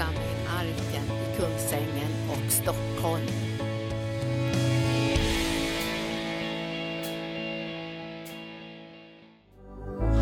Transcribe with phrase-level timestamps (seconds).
[0.00, 3.26] församling Arken i Kungsängen och Stockholm.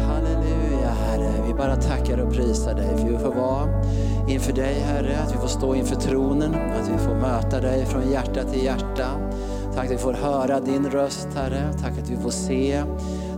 [0.06, 3.68] Halleluja Herre, vi bara tackar och prisar dig för vi får vara
[4.28, 8.10] inför dig Herre, att vi får stå inför tronen, att vi får möta dig från
[8.10, 9.08] hjärta till hjärta.
[9.74, 12.82] Tack att vi får höra din röst Herre, tack att vi får se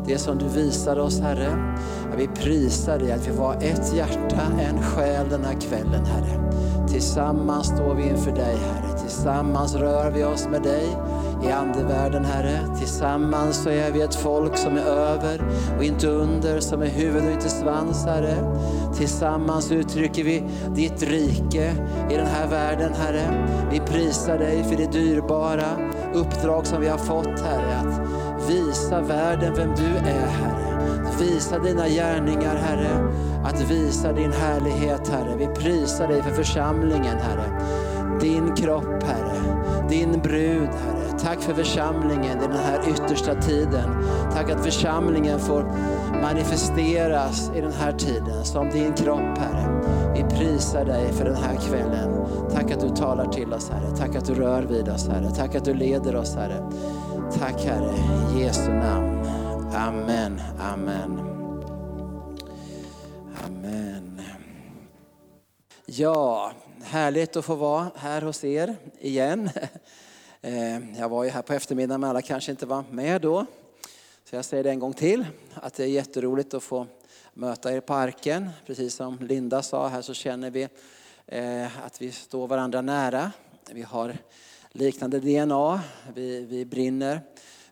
[0.06, 1.76] det som du visar oss Herre.
[2.16, 6.50] Vi prisar dig att vi var ett hjärta, en själ den här kvällen Herre.
[6.88, 10.96] Tillsammans står vi inför dig Herre, tillsammans rör vi oss med dig
[11.44, 12.58] i andevärlden Herre.
[12.78, 15.42] Tillsammans så är vi ett folk som är över
[15.78, 18.36] och inte under, som är huvud och inte svans Herre.
[18.96, 20.42] Tillsammans uttrycker vi
[20.74, 21.72] ditt rike
[22.10, 23.48] i den här världen Herre.
[23.70, 25.68] Vi prisar dig för det dyrbara
[26.14, 27.78] uppdrag som vi har fått Herre.
[27.78, 30.69] Att visa världen vem du är Herre.
[31.20, 33.12] Att visa dina gärningar Herre.
[33.44, 35.36] Att visa din härlighet Herre.
[35.36, 37.60] Vi prisar dig för församlingen Herre.
[38.20, 39.40] Din kropp Herre.
[39.88, 41.18] Din brud Herre.
[41.18, 44.04] Tack för församlingen i den här yttersta tiden.
[44.32, 45.64] Tack att församlingen får
[46.22, 49.82] manifesteras i den här tiden som din kropp Herre.
[50.14, 52.26] Vi prisar dig för den här kvällen.
[52.52, 53.96] Tack att du talar till oss Herre.
[53.96, 55.30] Tack att du rör vid oss Herre.
[55.30, 56.62] Tack att du leder oss Herre.
[57.38, 57.94] Tack Herre,
[58.36, 59.19] i Jesu namn.
[59.74, 61.18] Amen, amen.
[63.44, 64.22] Amen.
[65.86, 69.50] Ja, härligt att få vara här hos er igen.
[70.42, 73.46] Eh, jag var ju här på eftermiddagen men alla kanske inte var med då.
[74.24, 76.86] Så jag säger det en gång till, att det är jätteroligt att få
[77.34, 78.50] möta er på arken.
[78.66, 80.68] Precis som Linda sa här så känner vi
[81.26, 83.32] eh, att vi står varandra nära.
[83.70, 84.16] Vi har
[84.72, 85.80] liknande DNA.
[86.14, 87.20] Vi, vi brinner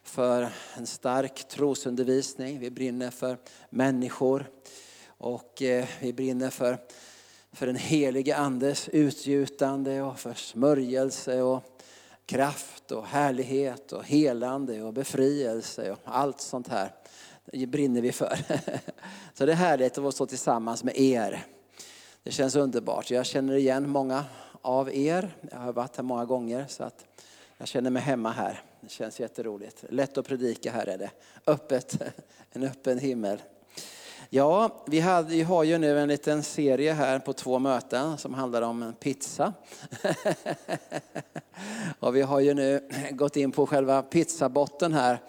[0.09, 2.59] för en stark trosundervisning.
[2.59, 3.39] Vi brinner för
[3.71, 4.51] människor.
[5.07, 6.79] Och eh, vi brinner för,
[7.53, 11.83] för den helige andes utgjutande och för smörjelse och
[12.27, 16.95] kraft och härlighet och helande och befrielse och allt sånt här.
[17.45, 18.39] Det brinner vi för.
[19.35, 21.47] Så det är härligt att få stå tillsammans med er.
[22.23, 23.11] Det känns underbart.
[23.11, 24.25] Jag känner igen många
[24.63, 25.37] av er.
[25.51, 27.05] Jag har varit här många gånger så att
[27.57, 28.63] jag känner mig hemma här.
[28.89, 29.85] Det känns jätteroligt.
[29.89, 31.11] Lätt att predika här är det.
[31.47, 32.03] Öppet,
[32.53, 33.43] en öppen himmel.
[34.31, 38.35] Ja, vi, hade, vi har ju nu en liten serie här på två möten som
[38.35, 39.53] handlar om en pizza.
[41.99, 45.21] Och vi har ju nu gått in på själva pizzabotten här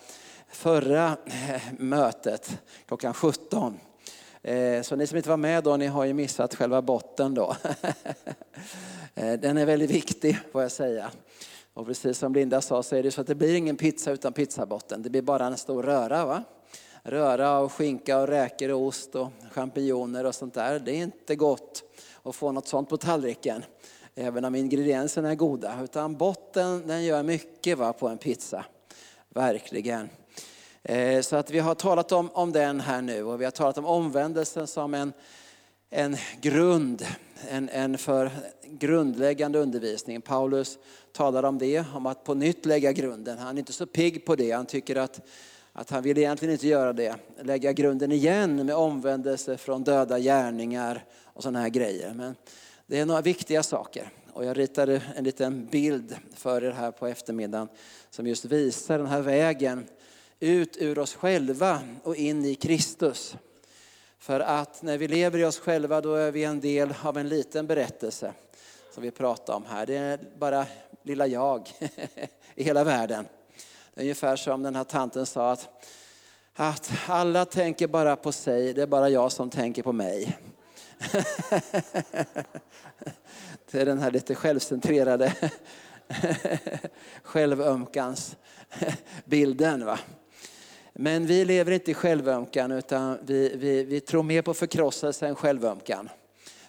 [0.47, 3.79] förra eh, mötet klockan 17.
[4.41, 7.55] Eh, så ni som inte var med då, ni har ju missat själva botten då.
[9.15, 11.11] Eh, den är väldigt viktig får jag säga.
[11.79, 14.33] Och precis som Linda sa så är det så att det blir ingen pizza utan
[14.33, 15.01] pizzabotten.
[15.01, 16.25] Det blir bara en stor röra.
[16.25, 16.43] Va?
[17.03, 20.79] Röra och skinka och räkor och ost och champinjoner och sånt där.
[20.79, 21.83] Det är inte gott
[22.23, 23.63] att få något sånt på tallriken.
[24.15, 25.83] Även om ingredienserna är goda.
[25.83, 28.65] Utan botten den gör mycket va, på en pizza.
[29.29, 30.09] Verkligen.
[30.83, 33.77] Eh, Så att vi har talat om, om den här nu och vi har talat
[33.77, 35.13] om omvändelsen som en,
[35.89, 37.05] en grund,
[37.49, 38.31] en, en för
[38.63, 40.21] grundläggande undervisning.
[40.21, 40.77] Paulus
[41.11, 43.37] talar om det, om att på nytt lägga grunden.
[43.37, 44.51] Han är inte så pigg på det.
[44.51, 45.21] Han tycker att,
[45.73, 47.15] att han vill egentligen inte göra det.
[47.41, 52.13] Lägga grunden igen med omvändelse från döda gärningar och sådana här grejer.
[52.13, 52.35] Men
[52.87, 54.11] det är några viktiga saker.
[54.33, 57.67] Och jag ritade en liten bild för er här på eftermiddagen
[58.09, 59.85] som just visar den här vägen
[60.39, 63.35] ut ur oss själva och in i Kristus.
[64.19, 67.29] För att när vi lever i oss själva då är vi en del av en
[67.29, 68.33] liten berättelse
[68.93, 69.85] som vi pratar om här.
[69.85, 70.65] Det är bara
[71.03, 71.69] lilla jag
[72.55, 73.25] i hela världen.
[73.93, 75.69] Det är ungefär som den här tanten sa att,
[76.53, 80.37] att alla tänker bara på sig, det är bara jag som tänker på mig.
[83.71, 85.33] Det är den här lite självcentrerade
[87.23, 89.85] självömkansbilden.
[89.85, 89.99] Va?
[91.01, 95.35] Men vi lever inte i självömkan utan vi, vi, vi tror mer på förkrosselse än
[95.35, 96.09] självömkan.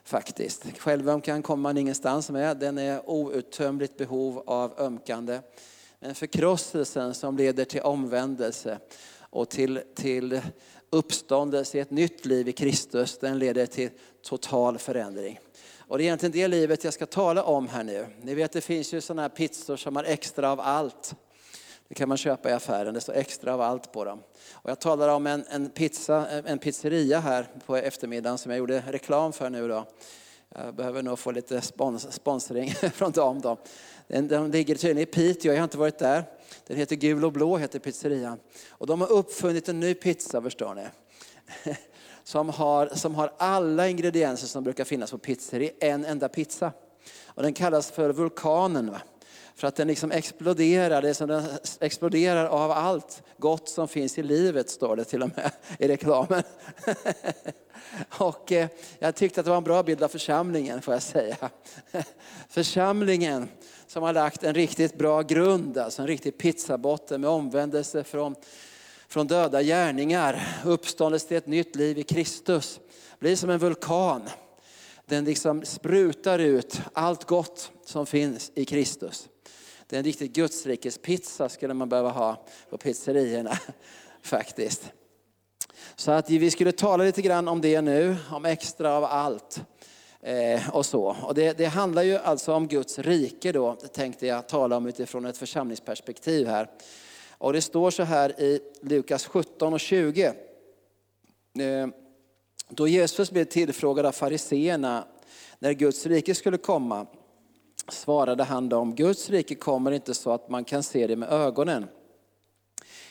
[0.05, 0.79] Faktiskt.
[0.79, 2.57] Självömkan kommer man ingenstans med.
[2.57, 5.41] Den är outtömligt behov av ömkande.
[6.01, 8.79] Men förkrosselsen som leder till omvändelse
[9.21, 10.41] och till, till
[10.91, 13.91] uppståndelse i ett nytt liv i Kristus, den leder till
[14.23, 15.41] total förändring.
[15.79, 18.07] Och det är egentligen det livet jag ska tala om här nu.
[18.23, 21.15] Ni vet det finns ju sådana här pizzor som har extra av allt.
[21.91, 24.23] Det kan man köpa i affären, det står extra av allt på dem.
[24.53, 28.83] Och jag talade om en, en, pizza, en pizzeria här på eftermiddagen som jag gjorde
[28.87, 29.87] reklam för nu då.
[30.55, 33.57] Jag behöver nog få lite spons, sponsring från dem då.
[34.09, 36.25] Den, den ligger tydligen i Piteå, jag har inte varit där.
[36.67, 38.39] Den heter Gul och blå, heter pizzerian.
[38.71, 40.87] Och de har uppfunnit en ny pizza förstår ni.
[42.25, 46.73] som har, som har alla ingredienser som brukar finnas på pizzor i en enda pizza.
[47.25, 48.91] Och den kallas för vulkanen.
[48.91, 49.01] Va?
[49.61, 51.45] För att den liksom exploderar, det är som den
[51.81, 56.43] exploderar av allt gott som finns i livet, står det till och med i reklamen.
[58.19, 58.69] Och eh,
[58.99, 61.37] jag tyckte att det var en bra bild av församlingen, får jag säga.
[62.49, 63.49] Församlingen
[63.87, 68.35] som har lagt en riktigt bra grund, alltså en riktig pizzabotten med omvändelse från,
[69.09, 72.81] från döda gärningar, uppståndelse till ett nytt liv i Kristus.
[73.19, 74.23] Blir som en vulkan.
[75.07, 79.29] Den liksom sprutar ut allt gott som finns i Kristus.
[79.91, 83.59] Det är en riktig Gudsrikespizza skulle man behöva ha på pizzerierna
[84.23, 84.93] faktiskt.
[85.97, 89.63] Så att vi skulle tala lite grann om det nu, om extra av allt.
[90.23, 91.17] Eh, och så.
[91.23, 95.27] Och det, det, handlar ju alltså om Guds rike då, tänkte jag tala om utifrån
[95.27, 96.71] ett församlingsperspektiv här.
[97.31, 100.25] Och det står så här i Lukas 17 och 20.
[100.25, 100.35] Eh,
[102.69, 105.05] då Jesus blev tillfrågad av fariseerna
[105.59, 107.07] när Guds rike skulle komma
[107.93, 111.87] svarade han dem, Guds rike kommer inte så att man kan se det med ögonen.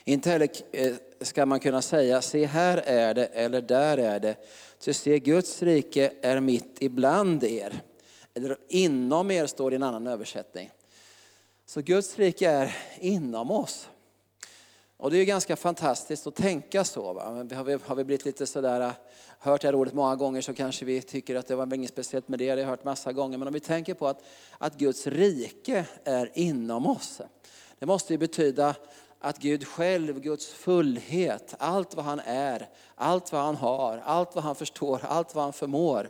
[0.03, 4.35] Inte heller eh, ska man kunna säga, se här är det eller där är det.
[4.79, 7.81] Så se Guds rike är mitt ibland er.
[8.33, 10.71] Eller inom er står det i en annan översättning.
[11.65, 13.89] Så Guds rike är inom oss.
[14.99, 17.13] Och det är ganska fantastiskt att tänka så.
[17.13, 17.45] Va?
[17.53, 18.91] Har, vi, har vi blivit lite sådär, äh,
[19.39, 22.27] hört det här ordet många gånger så kanske vi tycker att det var inget speciellt
[22.27, 23.37] med det, det har jag hört massa gånger.
[23.37, 24.23] Men om vi tänker på att,
[24.57, 27.21] att Guds rike är inom oss.
[27.79, 28.75] Det måste ju betyda
[29.19, 34.43] att Gud själv, Guds fullhet, allt vad han är, allt vad han har, allt vad
[34.43, 36.09] han förstår, allt vad han förmår.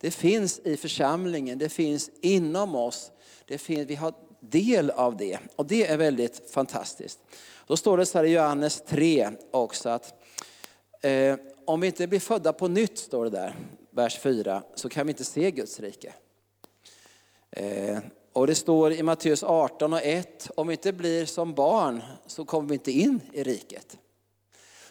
[0.00, 3.10] Det finns i församlingen, det finns inom oss.
[3.46, 7.18] Det finns, vi har del av det och det är väldigt fantastiskt.
[7.70, 10.14] Då står det så här i Johannes 3 också att
[11.00, 13.54] eh, om vi inte blir födda på nytt, står det där,
[13.90, 16.12] vers 4, så kan vi inte se Guds rike.
[17.50, 17.98] Eh,
[18.32, 22.44] och det står i Matteus 18 och 1, om vi inte blir som barn så
[22.44, 23.98] kommer vi inte in i riket.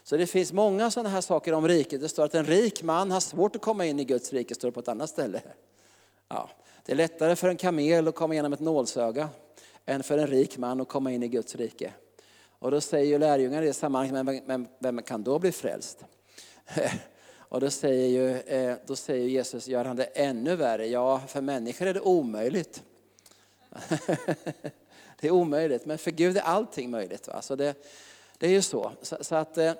[0.03, 2.01] Så det finns många sådana här saker om riket.
[2.01, 4.67] Det står att en rik man har svårt att komma in i Guds rike, står
[4.67, 5.41] det på ett annat ställe.
[6.29, 6.49] Ja,
[6.85, 9.29] det är lättare för en kamel att komma igenom ett nålsöga
[9.85, 11.93] än för en rik man att komma in i Guds rike.
[12.59, 16.05] Och då säger lärjungarna i det sammanhanget, men, men vem kan då bli frälst?
[17.49, 20.87] Och då säger, ju, eh, då säger Jesus, gör han det ännu värre?
[20.87, 22.83] Ja, för människor är det omöjligt.
[25.19, 27.27] det är omöjligt, men för Gud är allting möjligt.
[27.27, 27.41] Va?
[27.41, 27.75] Så det,
[28.37, 28.91] det är ju så.
[29.01, 29.73] Så, så att, eh,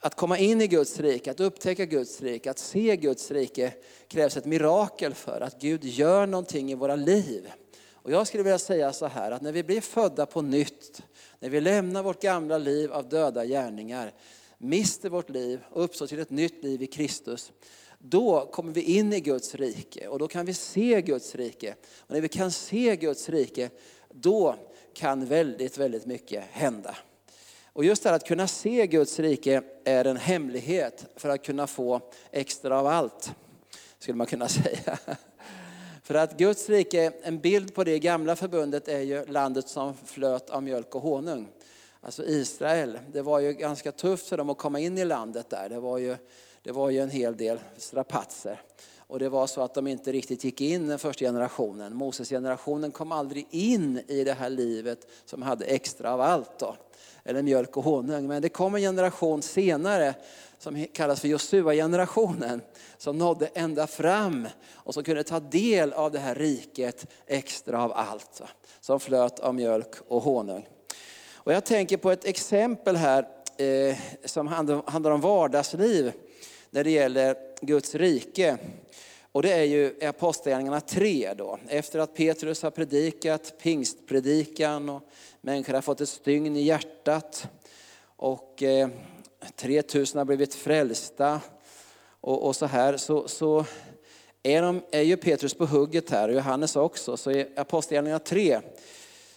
[0.00, 3.72] att komma in i Guds rike, att upptäcka Guds rike, att se Guds rike
[4.08, 5.40] krävs ett mirakel för.
[5.40, 7.52] Att Gud gör någonting i våra liv.
[7.92, 11.02] Och jag skulle vilja säga så här att när vi blir födda på nytt,
[11.40, 14.12] när vi lämnar vårt gamla liv av döda gärningar,
[14.58, 17.52] mister vårt liv och uppstår till ett nytt liv i Kristus,
[17.98, 21.74] då kommer vi in i Guds rike och då kan vi se Guds rike.
[21.98, 23.70] Och när vi kan se Guds rike,
[24.08, 24.54] då
[24.94, 26.96] kan väldigt, väldigt mycket hända.
[27.64, 31.66] Och just det här att kunna se Guds rike är en hemlighet för att kunna
[31.66, 32.00] få
[32.30, 33.32] extra av allt,
[33.98, 34.98] skulle man kunna säga.
[36.08, 40.50] För att Guds rike, en bild på det gamla förbundet är ju landet som flöt
[40.50, 41.48] av mjölk och honung.
[42.00, 42.98] Alltså Israel.
[43.12, 45.68] Det var ju ganska tufft för dem att komma in i landet där.
[45.68, 46.16] Det var ju,
[46.62, 48.60] det var ju en hel del strapatser.
[48.96, 51.96] Och det var så att de inte riktigt gick in den första generationen.
[51.96, 56.58] Moses generationen kom aldrig in i det här livet som hade extra av allt.
[56.58, 56.76] Då.
[57.24, 58.26] Eller mjölk och honung.
[58.26, 60.14] Men det kom en generation senare
[60.58, 62.62] som kallas för Josua-generationen,
[62.98, 67.92] som nådde ända fram och som kunde ta del av det här riket extra av
[67.92, 68.42] allt.
[68.80, 70.66] Som flöt av mjölk och honung.
[71.32, 74.46] Och jag tänker på ett exempel här eh, som
[74.86, 76.12] handlar om vardagsliv
[76.70, 78.58] när det gäller Guds rike.
[79.32, 81.58] Och det är ju Apostlagärningarna 3 då.
[81.68, 85.02] Efter att Petrus har predikat pingstpredikan och
[85.40, 87.48] människor har fått ett stygn i hjärtat.
[88.16, 88.88] Och eh,
[89.56, 91.40] 3000 har blivit frälsta
[92.20, 92.96] och, och så här.
[92.96, 93.64] Så, så
[94.42, 97.16] är, de, är ju Petrus på hugget här och Johannes också.
[97.16, 98.60] Så i Apostlagärningarna 3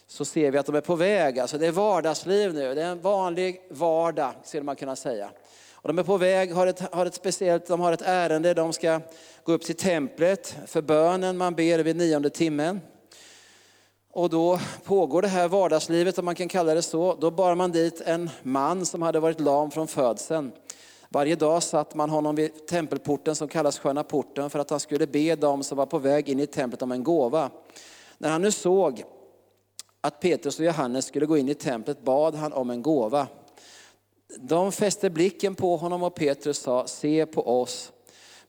[0.07, 1.39] så ser vi att de är på väg.
[1.39, 5.29] Alltså det är vardagsliv nu, det är en vanlig vardag skulle man kunna säga.
[5.73, 8.73] Och de är på väg, har ett, har ett speciellt, de har ett ärende, de
[8.73, 9.01] ska
[9.43, 12.81] gå upp till templet för bönen man ber vid nionde timmen.
[14.13, 17.15] Och då pågår det här vardagslivet, om man kan kalla det så.
[17.15, 20.51] Då bar man dit en man som hade varit lam från födseln.
[21.09, 25.07] Varje dag satt man honom vid tempelporten som kallas sköna porten för att han skulle
[25.07, 27.49] be dem som var på väg in i templet om en gåva.
[28.17, 29.03] När han nu såg
[30.01, 33.27] att Petrus och Johannes skulle gå in i templet bad han om en gåva.
[34.37, 37.91] De fäste blicken på honom och Petrus sa, se på oss.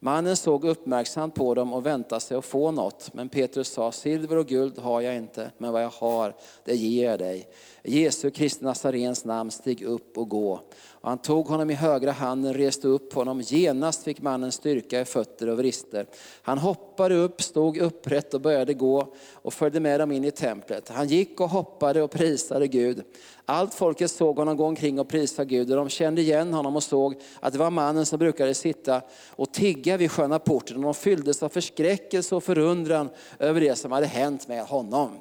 [0.05, 3.15] Mannen såg uppmärksamt på dem och väntade sig att få något.
[3.15, 7.11] Men Petrus sa, silver och guld har jag inte, men vad jag har, det ger
[7.11, 7.49] jag dig.
[7.85, 10.61] Jesu Kristi Nazarens namn, stig upp och gå.
[11.03, 13.41] Och han tog honom i högra handen, reste upp honom.
[13.41, 16.07] Genast fick mannen styrka i fötter och vrister.
[16.43, 20.89] Han hoppade upp, stod upprätt och började gå och följde med dem in i templet.
[20.89, 23.03] Han gick och hoppade och prisade Gud.
[23.45, 26.83] Allt folket såg honom gå omkring och prisa Gud och de kände igen honom och
[26.83, 30.77] såg att det var mannen som brukade sitta och tigga vid sköna porten.
[30.77, 35.21] Och de fylldes av förskräckelse och förundran över det som hade hänt med honom.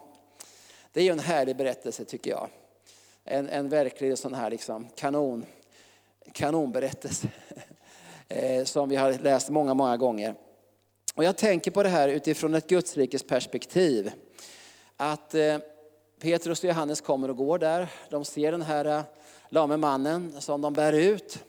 [0.94, 2.50] Det är ju en härlig berättelse tycker jag.
[3.24, 5.46] En, en verklig sån här liksom kanon,
[6.34, 7.28] kanonberättelse
[8.28, 10.36] eh, som vi har läst många, många gånger.
[11.16, 14.12] Och jag tänker på det här utifrån ett Gudsrikes perspektiv.
[14.98, 15.58] Att eh,
[16.22, 17.88] Petrus och Johannes kommer och går där.
[18.10, 19.02] De ser den här eh,
[19.50, 21.44] lame mannen som de bär ut.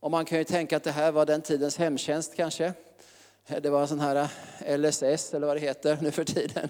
[0.00, 2.72] Och man kan ju tänka att det här var den tidens hemtjänst kanske.
[3.62, 4.28] Det var sån här
[4.64, 6.68] eh, LSS eller vad det heter nu för tiden.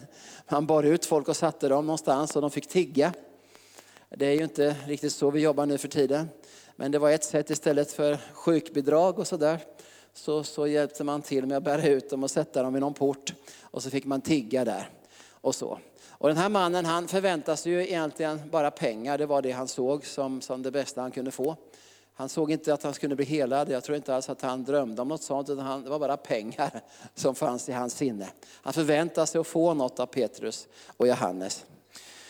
[0.48, 3.12] Man bar ut folk och satte dem någonstans och de fick tigga.
[4.08, 6.28] Det är ju inte riktigt så vi jobbar nu för tiden.
[6.76, 9.58] Men det var ett sätt istället för sjukbidrag och sådär.
[10.14, 12.94] Så, så hjälpte man till med att bära ut dem och sätta dem i någon
[12.94, 13.34] port.
[13.60, 14.90] Och så fick man tigga där.
[15.30, 15.78] Och så.
[16.08, 19.18] Och den här mannen han förväntade sig ju egentligen bara pengar.
[19.18, 21.56] Det var det han såg som, som det bästa han kunde få.
[22.18, 23.70] Han såg inte att han skulle bli helad.
[23.70, 25.48] Jag tror inte alls att han drömde om något sånt.
[25.48, 26.80] Utan han, det var bara pengar
[27.14, 28.28] som fanns i hans sinne.
[28.62, 31.64] Han förväntade sig att få något av Petrus och Johannes.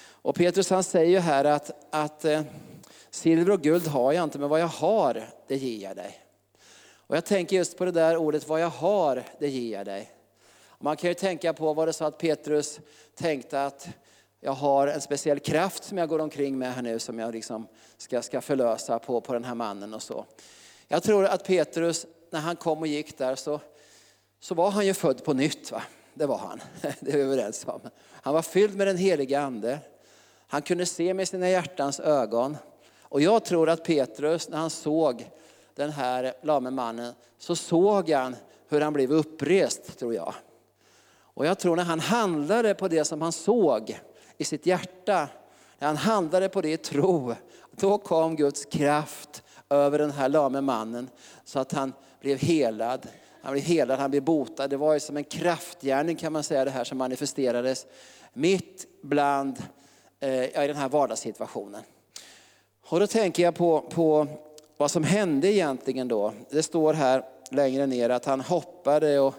[0.09, 2.43] Och Petrus han säger ju här att, att eh,
[3.11, 6.21] silver och guld har jag inte, men vad jag har, det ger jag dig.
[7.07, 10.11] Och jag tänker just på det där ordet, vad jag har, det ger jag dig.
[10.79, 12.81] Man kan ju tänka på, var det så att Petrus
[13.15, 13.89] tänkte att
[14.47, 17.67] jag har en speciell kraft som jag går omkring med här nu som jag liksom
[17.97, 20.25] ska, ska förlösa på, på den här mannen och så.
[20.89, 23.61] Jag tror att Petrus, när han kom och gick där så,
[24.41, 25.73] så var han ju född på nytt.
[25.73, 25.83] Va?
[26.15, 26.61] Det var han,
[27.01, 27.81] det är vi överens om.
[28.11, 29.79] Han var fylld med den heliga ande.
[30.47, 32.57] Han kunde se med sina hjärtans ögon.
[33.01, 35.31] Och jag tror att Petrus, när han såg
[35.75, 38.37] den här lame mannen, så såg han
[38.69, 40.35] hur han blev upprest, tror jag.
[41.19, 44.01] Och jag tror när han handlade på det som han såg
[44.39, 45.29] i sitt hjärta,
[45.79, 47.35] när han handlade på det i tro,
[47.71, 51.11] då kom Guds kraft över den här lame mannen
[51.45, 53.09] så att han blev helad.
[53.43, 54.71] Han blev helad, han blev botad.
[54.71, 57.87] Det var ju som en kraftgärning kan man säga det här som manifesterades
[58.33, 59.63] mitt bland
[60.21, 61.83] eh, i den här vardagssituationen.
[62.89, 64.27] Och då tänker jag på, på
[64.77, 66.33] vad som hände egentligen då.
[66.51, 69.35] Det står här längre ner att han hoppade och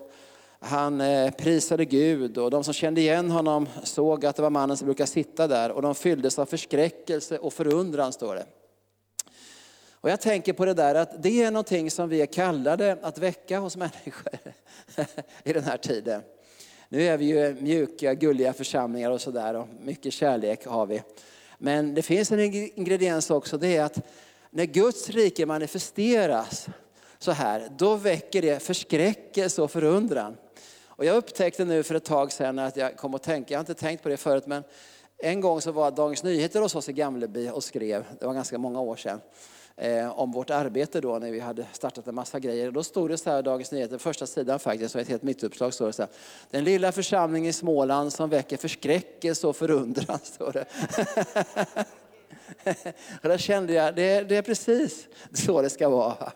[0.60, 4.78] han eh, prisade Gud och de som kände igen honom såg att det var mannen
[4.78, 8.46] som brukade sitta där och de fylldes av förskräckelse och förundran står det.
[9.92, 13.18] Och jag tänker på det där att det är någonting som vi är kallade att
[13.18, 14.34] väcka hos människor
[15.44, 16.22] i den här tiden.
[16.90, 21.04] Nu är vi ju mjuka, gulliga församlingar och sådär och mycket kärlek har vi.
[21.58, 24.06] Men det finns en ingrediens också, det är att
[24.50, 26.68] när Guds rike manifesteras
[27.20, 30.38] så här, då väcker det förskräckelse och förundran.
[30.98, 33.62] Och jag upptäckte nu för ett tag sedan att jag kom att tänka, jag har
[33.62, 34.64] inte tänkt på det förut, men
[35.18, 38.58] en gång så var Dagens Nyheter hos oss i Gamleby och skrev, det var ganska
[38.58, 39.22] många år sedan,
[39.76, 42.72] eh, om vårt arbete då när vi hade startat en massa grejer.
[42.72, 45.88] Då stod det så här Dagens Nyheter, första sidan faktiskt, och ett helt mittuppslag står
[45.88, 46.12] det så här.
[46.52, 50.66] Den lilla församling i Småland som väcker förskräckelse och förundran, står det.
[53.24, 56.32] och där kände jag, det, det är precis så det ska vara.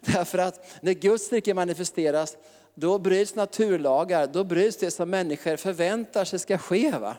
[0.00, 2.36] Därför att när Guds rike manifesteras,
[2.74, 6.90] då bryts naturlagar, då bryts det som människor förväntar sig ska ske.
[6.90, 7.16] Va?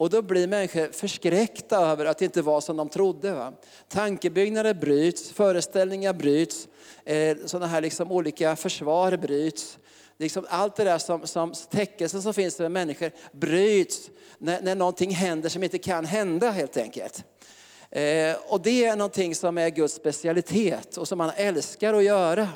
[0.00, 3.32] Och då blir människor förskräckta över att det inte var som de trodde.
[3.32, 3.52] Va?
[3.88, 6.68] Tankebyggnader bryts, föreställningar bryts,
[7.04, 9.78] eh, sådana här liksom olika försvar bryts.
[10.18, 15.10] Liksom allt det där som, som täckelsen som finns över människor bryts när, när någonting
[15.10, 17.24] händer som inte kan hända helt enkelt.
[17.90, 22.48] Eh, och det är någonting som är Guds specialitet och som han älskar att göra.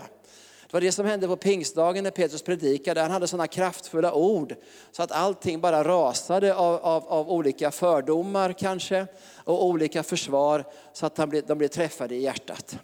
[0.75, 3.01] Det var det som hände på pingstdagen när Petrus predikade.
[3.01, 4.55] Han hade sådana kraftfulla ord
[4.93, 9.07] så att allting bara rasade av, av, av olika fördomar kanske
[9.45, 12.79] och olika försvar så att de blev, de blev träffade i hjärtat.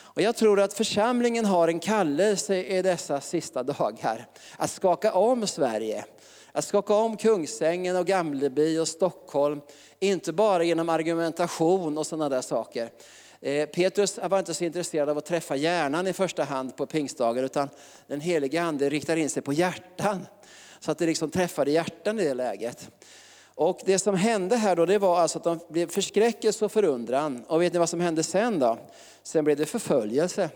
[0.00, 5.46] Och jag tror att församlingen har en kallelse i dessa sista dagar att skaka om
[5.46, 6.04] Sverige.
[6.52, 9.60] Att skaka om Kungsängen och Gamleby och Stockholm.
[10.00, 12.90] Inte bara genom argumentation och sådana där saker.
[13.40, 17.44] Eh, Petrus var inte så intresserad av att träffa hjärnan i första hand på pingstdagen
[17.44, 17.68] utan
[18.06, 20.26] den heliga ande riktar in sig på hjärtan.
[20.80, 22.90] Så att det liksom träffade hjärtan i det läget.
[23.54, 27.44] Och det som hände här då, det var alltså att de blev förskräckelse och förundran.
[27.48, 28.78] Och vet ni vad som hände sen då?
[29.22, 30.50] Sen blev det förföljelse.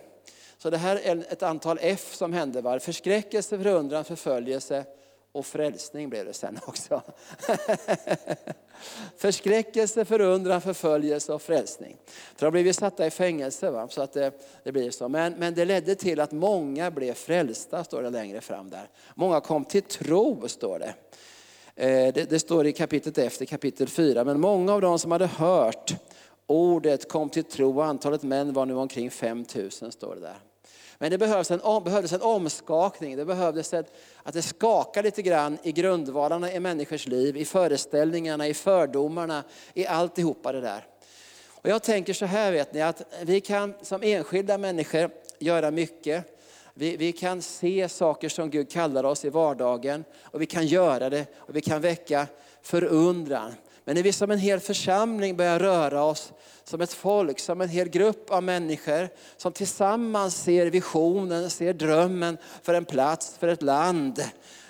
[0.59, 2.61] Så det här är ett antal F som hände.
[2.61, 2.79] Var.
[2.79, 4.85] Förskräckelse, förundran, förföljelse
[5.33, 7.03] och frälsning blev det sen också.
[9.17, 11.97] Förskräckelse, förundran, förföljelse och frälsning.
[12.37, 13.89] För de blev ju satta i fängelse, va?
[13.89, 14.33] så att det,
[14.65, 15.09] det blir så.
[15.09, 18.89] Men, men det ledde till att många blev frälsta, står det längre fram där.
[19.15, 20.95] Många kom till tro, står det.
[21.77, 24.25] Eh, det, det står i kapitlet efter, kapitel 4.
[24.25, 25.95] Men många av dem som hade hört
[26.47, 30.39] ordet kom till tro och antalet män var nu omkring 5000, står det där.
[31.03, 35.59] Men det behövdes en, behövdes en omskakning, det behövdes ett, att det skakade lite grann
[35.63, 39.45] i grundvalarna i människors liv, i föreställningarna, i fördomarna,
[39.75, 40.87] i alltihopa det där.
[41.49, 46.25] Och jag tänker så här vet ni, att vi kan som enskilda människor göra mycket.
[46.75, 51.11] Vi, vi kan se saker som Gud kallar oss i vardagen och vi kan göra
[51.11, 52.27] det och vi kan väcka
[52.63, 53.55] förundran.
[53.85, 56.33] Men när vi som en hel församling börjar röra oss
[56.65, 62.39] som ett folk, som en hel grupp av människor som tillsammans ser visionen, ser drömmen
[62.63, 64.25] för en plats, för ett land.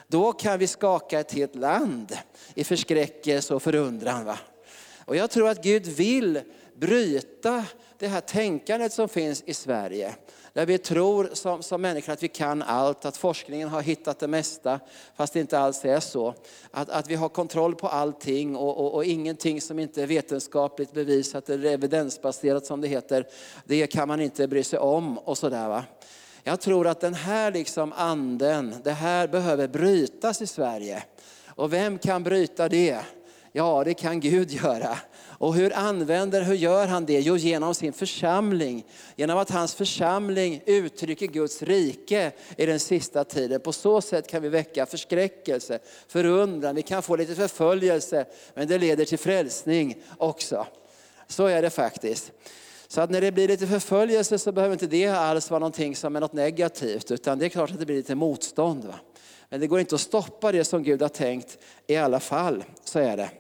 [0.06, 2.18] Då kan vi skaka ett helt land
[2.54, 4.24] i förskräckelse och förundran.
[4.24, 4.38] Va?
[5.04, 6.40] Och jag tror att Gud vill
[6.76, 7.64] bryta
[7.98, 10.14] det här tänkandet som finns i Sverige.
[10.52, 14.28] Där vi tror som, som människor att vi kan allt, att forskningen har hittat det
[14.28, 14.80] mesta,
[15.14, 16.34] fast det inte alls är så.
[16.70, 20.92] Att, att vi har kontroll på allting och, och, och ingenting som inte är vetenskapligt
[20.92, 23.26] bevisat eller evidensbaserat som det heter,
[23.64, 25.68] det kan man inte bry sig om och sådär.
[25.68, 25.84] Va?
[26.42, 31.02] Jag tror att den här liksom anden, det här behöver brytas i Sverige.
[31.46, 33.00] Och vem kan bryta det?
[33.52, 34.98] Ja, det kan Gud göra.
[35.42, 37.20] Och hur använder, hur gör han det?
[37.20, 38.84] Jo, genom sin församling.
[39.16, 43.60] Genom att hans församling uttrycker Guds rike i den sista tiden.
[43.60, 48.78] På så sätt kan vi väcka förskräckelse, förundran, vi kan få lite förföljelse, men det
[48.78, 50.66] leder till frälsning också.
[51.28, 52.32] Så är det faktiskt.
[52.88, 56.16] Så att när det blir lite förföljelse så behöver inte det alls vara någonting som
[56.16, 58.84] är något negativt, utan det är klart att det blir lite motstånd.
[58.84, 58.94] Va?
[59.48, 62.98] Men det går inte att stoppa det som Gud har tänkt i alla fall, så
[62.98, 63.30] är det.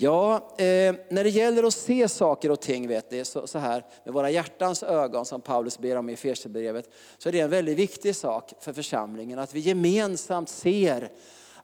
[0.00, 3.84] Ja, eh, när det gäller att se saker och ting, vet ni, så, så här
[4.04, 7.78] med våra hjärtans ögon som Paulus ber om i Efesierbrevet, så är det en väldigt
[7.78, 11.10] viktig sak för församlingen att vi gemensamt ser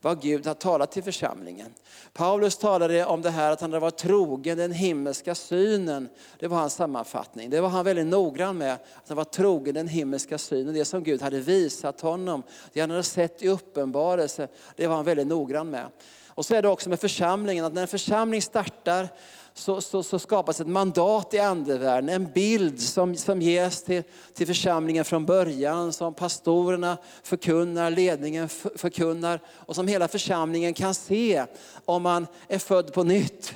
[0.01, 1.75] vad Gud har talat till församlingen.
[2.12, 6.09] Paulus talade om det här att han hade varit trogen den himmelska synen.
[6.38, 7.51] Det var hans sammanfattning.
[7.51, 8.75] Det var han väldigt noggrann med.
[8.75, 10.75] Att han var trogen den himmelska synen.
[10.75, 12.42] Det som Gud hade visat honom.
[12.73, 14.49] Det han hade sett i uppenbarelse.
[14.77, 15.87] Det var han väldigt noggrann med.
[16.35, 19.09] Och så är det också med församlingen, att när en församling startar
[19.55, 24.03] så, så, så skapas ett mandat i andevärlden, en bild som, som ges till,
[24.35, 31.44] till församlingen från början, som pastorerna förkunnar, ledningen förkunnar och som hela församlingen kan se
[31.85, 33.55] om man är född på nytt.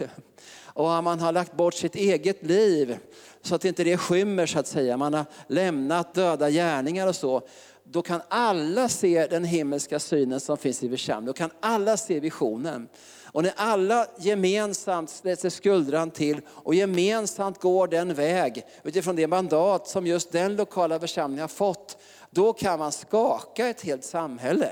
[0.63, 2.99] Och om man har lagt bort sitt eget liv
[3.43, 4.97] så att inte det skymmer så att säga.
[4.97, 7.43] Man har lämnat döda gärningar och så
[7.91, 11.27] då kan alla se den himmelska synen som finns i församlingen.
[11.27, 12.89] Då kan alla se visionen.
[13.25, 19.89] Och när alla gemensamt sätter skuldran till och gemensamt går den väg utifrån det mandat
[19.89, 21.99] som just den lokala församlingen har fått,
[22.31, 24.71] då kan man skaka ett helt samhälle.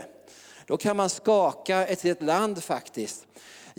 [0.67, 3.27] Då kan man skaka ett helt land faktiskt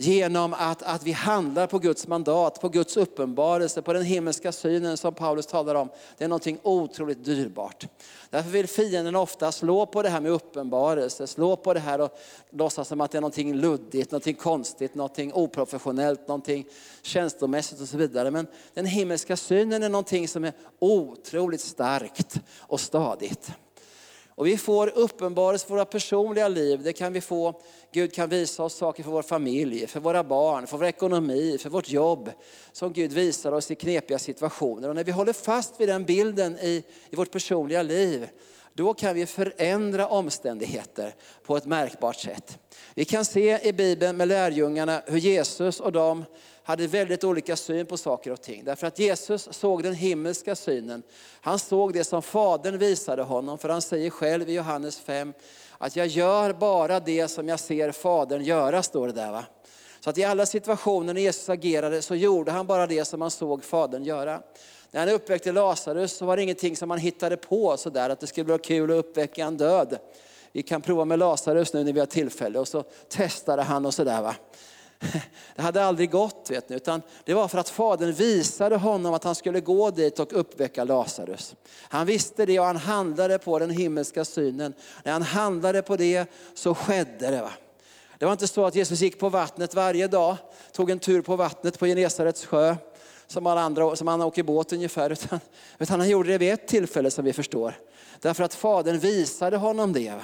[0.00, 4.96] genom att, att vi handlar på Guds mandat, på Guds uppenbarelse, på den himmelska synen
[4.96, 5.88] som Paulus talar om.
[6.18, 7.86] Det är någonting otroligt dyrbart.
[8.30, 12.18] Därför vill fienden ofta slå på det här med uppenbarelse, slå på det här och
[12.50, 16.66] låtsas som att det är någonting luddigt, någonting konstigt, någonting oprofessionellt, någonting
[17.02, 18.30] känslomässigt och så vidare.
[18.30, 23.52] Men den himmelska synen är någonting som är otroligt starkt och stadigt.
[24.38, 26.82] Och vi får uppenbarelse för våra personliga liv.
[26.82, 27.60] Det kan vi få.
[27.92, 31.70] Gud kan visa oss saker för vår familj, för våra barn, för vår ekonomi, för
[31.70, 32.30] vårt jobb.
[32.72, 34.88] Som Gud visar oss i knepiga situationer.
[34.88, 38.28] Och när vi håller fast vid den bilden i, i vårt personliga liv,
[38.74, 42.58] då kan vi förändra omständigheter på ett märkbart sätt.
[42.94, 46.24] Vi kan se i Bibeln med lärjungarna hur Jesus och de
[46.68, 48.64] hade väldigt olika syn på saker och ting.
[48.64, 51.02] Därför att Jesus såg den himmelska synen.
[51.40, 53.58] Han såg det som Fadern visade honom.
[53.58, 55.32] För han säger själv i Johannes 5
[55.78, 59.32] att jag gör bara det som jag ser Fadern göra, står det där.
[59.32, 59.44] Va?
[60.00, 63.30] Så att i alla situationer när Jesus agerade så gjorde han bara det som han
[63.30, 64.42] såg Fadern göra.
[64.90, 68.26] När han uppväckte Lazarus så var det ingenting som han hittade på sådär att det
[68.26, 69.98] skulle vara kul att uppväcka en död.
[70.52, 73.94] Vi kan prova med Lazarus nu när vi har tillfälle och så testade han och
[73.94, 74.22] sådär.
[74.22, 74.34] Va?
[75.56, 79.24] Det hade aldrig gått, vet ni, utan det var för att Fadern visade honom att
[79.24, 81.54] han skulle gå dit och uppväcka Lazarus.
[81.82, 84.74] Han visste det och han handlade på den himmelska synen.
[85.04, 87.42] När han handlade på det så skedde det.
[87.42, 87.52] Va?
[88.18, 90.36] Det var inte så att Jesus gick på vattnet varje dag,
[90.72, 92.76] tog en tur på vattnet på Genesarets sjö,
[93.26, 95.40] som alla andra, som han åker båt ungefär, utan,
[95.78, 97.74] utan han gjorde det vid ett tillfälle som vi förstår.
[98.20, 100.14] Därför att Fadern visade honom det.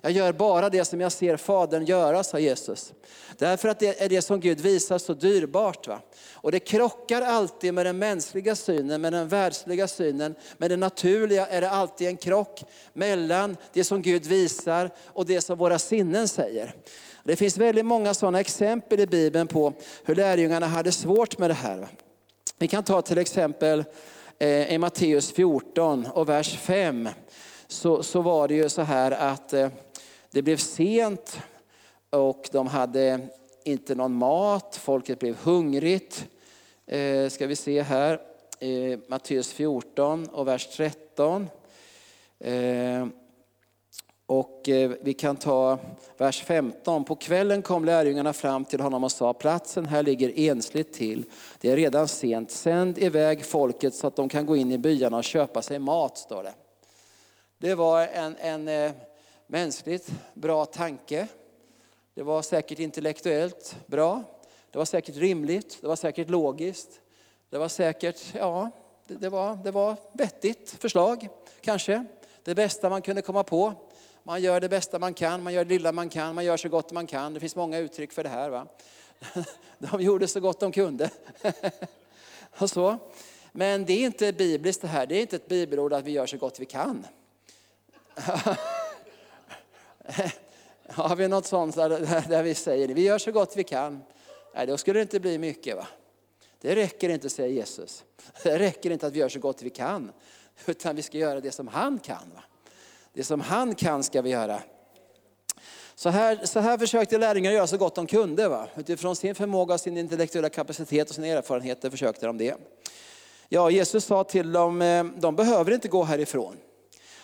[0.00, 2.92] Jag gör bara det som jag ser Fadern göra, sa Jesus.
[3.38, 5.88] Därför att det är det som Gud visar så dyrbart.
[5.88, 6.00] Va?
[6.32, 10.34] Och det krockar alltid med den mänskliga synen, med den världsliga synen.
[10.58, 15.40] Med det naturliga är det alltid en krock mellan det som Gud visar och det
[15.40, 16.74] som våra sinnen säger.
[17.24, 19.72] Det finns väldigt många sådana exempel i Bibeln på
[20.04, 21.88] hur lärjungarna hade svårt med det här.
[22.58, 23.84] Vi kan ta till exempel
[24.38, 27.08] eh, i Matteus 14 och vers 5.
[27.68, 29.68] Så, så var det ju så här att eh,
[30.30, 31.40] det blev sent
[32.10, 33.20] och de hade
[33.64, 36.26] inte någon mat, folket blev hungrigt.
[36.86, 38.20] Eh, ska vi se här,
[38.58, 41.48] eh, Matteus 14 och vers 13.
[42.38, 43.06] Eh,
[44.26, 45.78] och eh, vi kan ta
[46.16, 47.04] vers 15.
[47.04, 51.24] På kvällen kom lärjungarna fram till honom och sa, platsen här ligger ensligt till.
[51.60, 52.50] Det är redan sent.
[52.50, 56.18] Sänd iväg folket så att de kan gå in i byarna och köpa sig mat,
[56.18, 56.54] står det.
[57.58, 58.92] Det var en, en eh,
[59.50, 61.26] mänskligt bra tanke.
[62.14, 64.22] Det var säkert intellektuellt bra.
[64.70, 65.78] Det var säkert rimligt.
[65.80, 67.00] Det var säkert logiskt.
[67.50, 68.70] Det var säkert, ja,
[69.06, 71.28] det, det var, det var vettigt förslag
[71.60, 72.04] kanske.
[72.42, 73.74] Det bästa man kunde komma på.
[74.22, 76.68] Man gör det bästa man kan, man gör det lilla man kan, man gör så
[76.68, 77.34] gott man kan.
[77.34, 78.50] Det finns många uttryck för det här.
[78.50, 78.66] Va?
[79.78, 81.10] De gjorde så gott de kunde.
[82.58, 82.98] Och så.
[83.52, 86.26] Men det är inte bibliskt det här, det är inte ett bibelord att vi gör
[86.26, 87.06] så gott vi kan.
[90.88, 94.02] Har vi något sånt där vi säger vi gör så gott vi kan?
[94.54, 95.76] Nej, då skulle det inte bli mycket.
[95.76, 95.86] va?
[96.60, 98.04] Det räcker inte, säger Jesus.
[98.42, 100.12] Det räcker inte att vi gör så gott vi kan,
[100.66, 102.30] utan vi ska göra det som han kan.
[102.34, 102.42] Va?
[103.12, 104.62] Det som han kan ska vi göra.
[105.94, 108.48] Så här, så här försökte lärjungarna göra så gott de kunde.
[108.48, 108.68] Va?
[108.76, 112.54] Utifrån sin förmåga, sin intellektuella kapacitet och sina erfarenheter försökte de det.
[113.48, 116.56] Ja, Jesus sa till dem, eh, de behöver inte gå härifrån.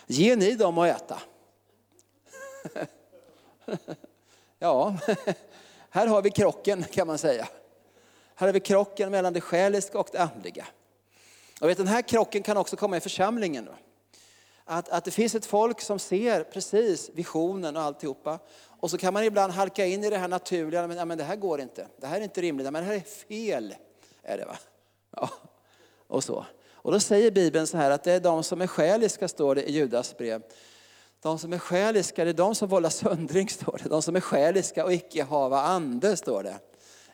[0.07, 1.19] Ge ni dem att äta.
[4.59, 4.95] Ja,
[5.89, 7.47] här har vi krocken kan man säga.
[8.35, 10.65] Här har vi krocken mellan det själiska och det andliga.
[11.61, 13.69] Och vet, den här krocken kan också komma i församlingen.
[14.65, 18.39] Att, att det finns ett folk som ser precis visionen och alltihopa.
[18.79, 21.23] Och så kan man ibland halka in i det här naturliga, men, ja, men det
[21.23, 21.87] här går inte.
[21.97, 23.75] Det här är inte rimligt, men det här är fel.
[24.23, 24.57] Är det va?
[25.11, 25.29] Ja,
[26.07, 26.45] och så.
[26.71, 29.69] Och då säger Bibeln så här att det är de som är själiska, står det
[29.69, 30.41] i Judas brev.
[31.21, 33.89] De som är själiska, det är de som vållar söndring, står det.
[33.89, 36.59] De som är själiska och icke hava ande, står det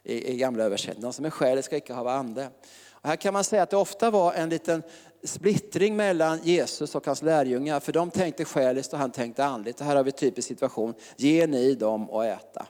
[0.03, 1.01] i, i gamla översättningen.
[1.01, 2.49] De som är själiska och icke hava ande.
[2.91, 4.83] Och här kan man säga att det ofta var en liten
[5.23, 7.79] splittring mellan Jesus och hans lärjungar.
[7.79, 9.79] För de tänkte själiskt och han tänkte andligt.
[9.79, 10.93] Och här har vi en typisk situation.
[11.17, 12.67] Ge ni dem att äta.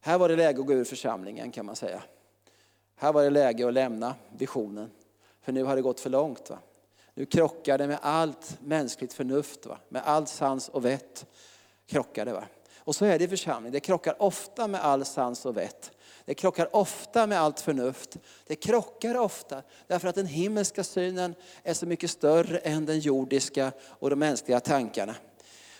[0.00, 2.02] Här var det läge att gå ur församlingen kan man säga.
[2.96, 4.90] Här var det läge att lämna visionen.
[5.42, 6.50] För nu har det gått för långt.
[6.50, 6.58] Va?
[7.16, 9.78] Nu krockar det med allt mänskligt förnuft, va?
[9.88, 11.26] med all sans och vett.
[11.86, 12.44] Krockar det, va?
[12.78, 15.90] Och så är det i församlingen, det krockar ofta med all sans och vett.
[16.24, 18.16] Det krockar ofta med allt förnuft.
[18.46, 23.72] Det krockar ofta därför att den himmelska synen är så mycket större än den jordiska
[23.80, 25.14] och de mänskliga tankarna.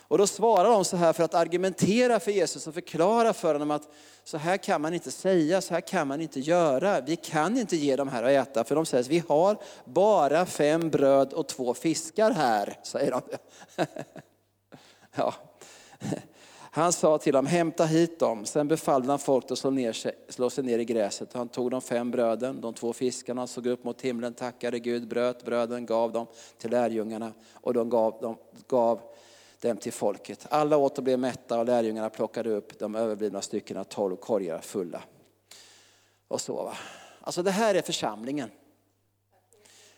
[0.09, 3.71] Och då svarar de så här för att argumentera för Jesus och förklara för honom
[3.71, 3.89] att
[4.25, 7.01] så här kan man inte säga, så här kan man inte göra.
[7.01, 8.65] Vi kan inte ge dem här att äta.
[8.65, 13.23] För de säger att vi har bara fem bröd och två fiskar här, säger de.
[15.17, 15.35] ja.
[16.77, 18.45] Han sa till dem, hämta hit dem.
[18.45, 21.33] Sen befallde han folk att slå, ner sig, slå sig ner i gräset.
[21.33, 25.45] Han tog de fem bröden, de två fiskarna, såg upp mot himlen, tackade Gud, bröt
[25.45, 26.27] bröden, gav dem
[26.59, 28.37] till lärjungarna och de gav, de
[28.69, 29.01] gav
[29.61, 30.47] dem till folket.
[30.51, 35.03] Alla åt och blev mätta och lärjungarna plockade upp de överblivna styckena, tolv korgar fulla.
[36.29, 36.77] Och så va.
[37.21, 38.51] Alltså det här är församlingen.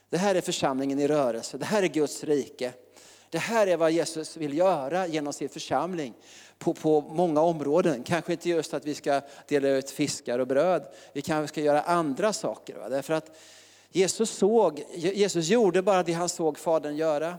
[0.09, 2.73] Det här är församlingen i rörelse, det här är Guds rike.
[3.31, 6.15] Det här är vad Jesus vill göra genom sin församling
[6.59, 8.03] på, på många områden.
[8.03, 10.87] Kanske inte just att vi ska dela ut fiskar och bröd.
[11.13, 12.79] Vi kanske ska göra andra saker.
[12.79, 12.89] Va?
[12.89, 13.37] Därför att
[13.91, 17.37] Jesus, såg, Jesus gjorde bara det han såg Fadern göra.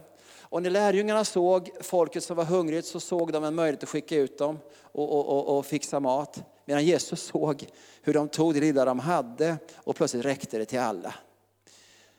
[0.50, 4.16] Och när lärjungarna såg folket som var hungrigt så såg de en möjlighet att skicka
[4.16, 6.42] ut dem och, och, och, och fixa mat.
[6.64, 7.66] Medan Jesus såg
[8.02, 11.14] hur de tog det lilla de hade och plötsligt räckte det till alla.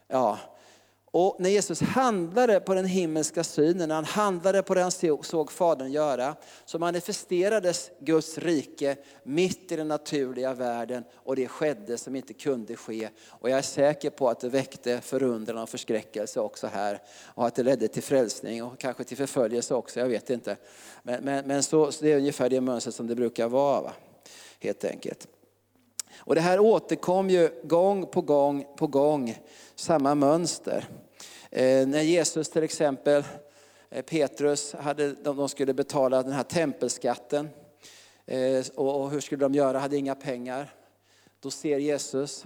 [0.08, 0.38] Ja,
[1.14, 5.52] och när Jesus handlade på den himmelska synen, när han handlade på det han såg
[5.52, 12.16] Fadern göra, så manifesterades Guds rike mitt i den naturliga världen och det skedde som
[12.16, 13.10] inte kunde ske.
[13.28, 17.56] Och jag är säker på att det väckte förundran och förskräckelse också här och att
[17.56, 20.58] det ledde till frälsning och kanske till förföljelse också, jag vet inte.
[21.04, 23.94] Men, men, men så, så det är ungefär det mönstret som det brukar vara, va?
[24.60, 25.28] helt enkelt.
[26.18, 29.38] Och det här återkom ju gång på gång på gång,
[29.76, 30.88] samma mönster.
[31.50, 33.24] Eh, när Jesus till exempel,
[33.90, 37.50] eh, Petrus, hade, de, de skulle betala den här tempelskatten.
[38.26, 39.80] Eh, och, och hur skulle de göra?
[39.80, 40.74] Hade inga pengar.
[41.40, 42.46] Då ser Jesus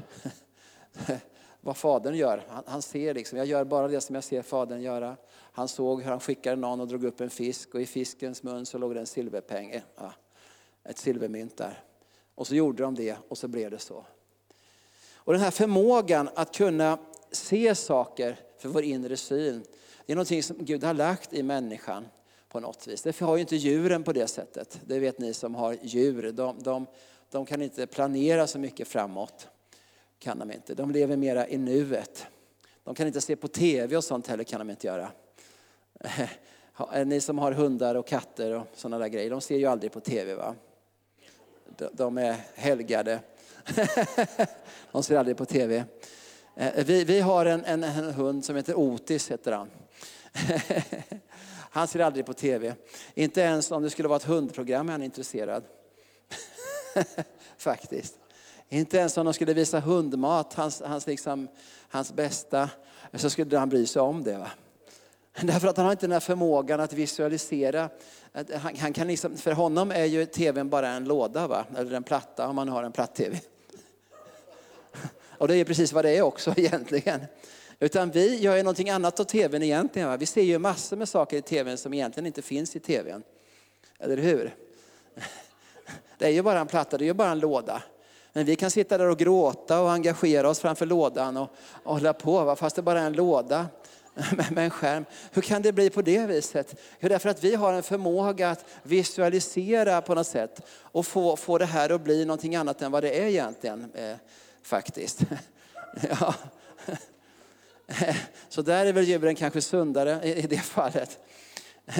[1.62, 2.45] vad Fadern gör.
[2.49, 5.17] Han, han, ser liksom, jag gör bara det som jag ser Fadern göra.
[5.51, 8.65] Han såg hur han skickade någon och drog upp en fisk och i fiskens mun
[8.65, 10.13] så låg det en silverpeng, eh, ja,
[10.84, 11.84] ett silvermynt där.
[12.36, 14.06] Och så gjorde de det och så blev det så.
[15.13, 16.98] Och den här förmågan att kunna
[17.32, 19.63] se saker för vår inre syn,
[20.06, 22.08] det är någonting som Gud har lagt i människan
[22.50, 23.02] på något vis.
[23.02, 24.80] Det har ju inte djuren på det sättet.
[24.86, 26.32] Det vet ni som har djur.
[26.32, 26.86] De, de,
[27.32, 29.48] de kan inte planera så mycket framåt.
[30.19, 30.74] Kan de inte.
[30.74, 32.26] De lever mera i nuet.
[32.84, 35.12] De kan inte se på tv och sånt heller kan de inte göra.
[37.06, 40.00] Ni som har hundar och katter och sådana där grejer, de ser ju aldrig på
[40.00, 40.56] tv va?
[41.94, 43.20] De är helgade.
[44.92, 45.84] De ser aldrig på tv.
[46.56, 49.70] Eh, vi, vi har en, en, en, hund som heter Otis, heter han.
[51.70, 52.76] Han ser aldrig på tv.
[53.14, 55.64] Inte ens om det skulle vara ett hundprogram är han intresserad.
[57.58, 58.16] Faktiskt.
[58.70, 61.48] Inte ens om de skulle visa hundmat, hans, hans, liksom,
[61.90, 62.70] hans bästa,
[63.14, 64.38] så skulle han bry sig om det.
[64.38, 64.52] Va?
[65.41, 67.89] Därför att han har inte den här förmågan att visualisera.
[68.34, 71.65] Han, han kan liksom, för honom är ju tvn bara en låda, va?
[71.78, 73.39] eller en platta om man har en platt-tv.
[75.38, 77.21] Och det är precis vad det är också egentligen.
[77.80, 80.10] Utan vi gör ju någonting annat av tvn egentligen.
[80.10, 80.17] Va?
[80.17, 83.24] Vi ser ju massor med saker i tvn som egentligen inte finns i tvn.
[84.00, 84.56] Eller hur?
[86.17, 87.84] Det är ju bara en platta, det är ju bara en låda.
[88.34, 91.50] Men vi kan sitta där och gråta och engagera oss framför lådan och,
[91.84, 92.56] och hålla på, va?
[92.56, 93.65] fast det bara är en låda
[94.51, 95.06] med en skärm.
[95.32, 96.75] Hur kan det bli på det viset?
[96.99, 101.58] Jo, därför att vi har en förmåga att visualisera på något sätt och få, få
[101.58, 103.91] det här att bli någonting annat än vad det är egentligen.
[103.93, 104.15] Eh,
[104.63, 105.19] faktiskt.
[106.10, 106.34] ja.
[108.49, 111.19] Så där är väl djuren kanske sundare i det fallet.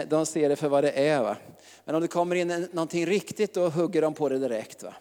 [0.08, 1.22] De ser det för vad det är.
[1.22, 1.38] Va?
[1.86, 4.84] Men om det kommer in någonting riktigt då hugger de på det direkt.
[4.84, 4.94] Va?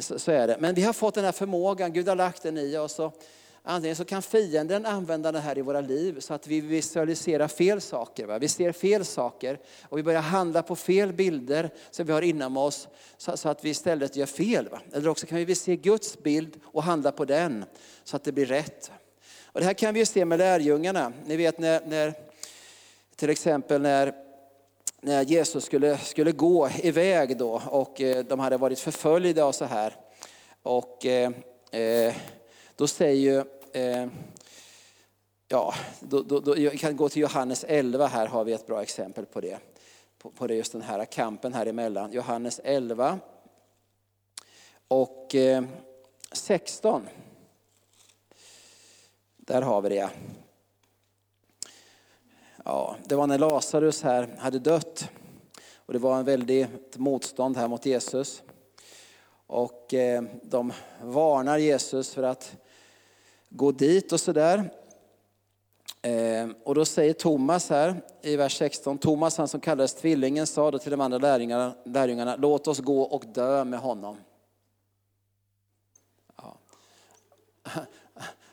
[0.00, 0.56] Så, så, är det.
[0.60, 2.98] Men vi har fått den här förmågan, Gud har lagt den i oss.
[2.98, 3.22] Och
[3.62, 7.80] Antingen så kan fienden använda det här i våra liv så att vi visualiserar fel
[7.80, 8.26] saker.
[8.26, 8.38] Va?
[8.38, 12.56] Vi ser fel saker och vi börjar handla på fel bilder som vi har inom
[12.56, 14.68] oss så, så att vi istället gör fel.
[14.68, 14.80] Va?
[14.92, 17.64] Eller också kan vi se Guds bild och handla på den
[18.04, 18.90] så att det blir rätt.
[19.44, 21.12] Och det här kan vi se med lärjungarna.
[21.26, 22.14] Ni vet när, när
[23.16, 24.14] till exempel när
[25.02, 29.64] när Jesus skulle, skulle gå iväg då och eh, de hade varit förföljda och så
[29.64, 29.96] här.
[30.62, 31.30] Och eh,
[31.70, 32.14] eh
[32.80, 34.06] då säger eh,
[35.48, 38.82] ja, då, då, då, jag kan gå till Johannes 11, här har vi ett bra
[38.82, 39.58] exempel på det.
[40.18, 42.12] På, på det, just den här kampen här emellan.
[42.12, 43.18] Johannes 11
[44.88, 45.64] och eh,
[46.32, 47.08] 16.
[49.36, 50.10] Där har vi det.
[52.64, 55.08] Ja, det var när Lazarus här hade dött.
[55.74, 58.42] Och det var en väldigt motstånd här mot Jesus.
[59.46, 62.56] Och eh, de varnar Jesus för att
[63.50, 64.70] gå dit och sådär.
[66.02, 70.70] Ehm, och då säger Thomas här i vers 16, Thomas han som kallades tvillingen sa
[70.70, 74.16] då till de andra lärjungarna, lärjungarna låt oss gå och dö med honom.
[76.36, 76.56] Ja.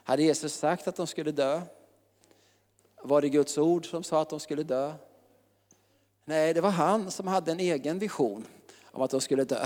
[0.04, 1.62] Hade Jesus sagt att de skulle dö?
[3.02, 4.94] Var det Guds ord som sa att de skulle dö?
[6.26, 8.46] Nej, det var han som hade en egen vision
[8.92, 9.66] om att de skulle dö.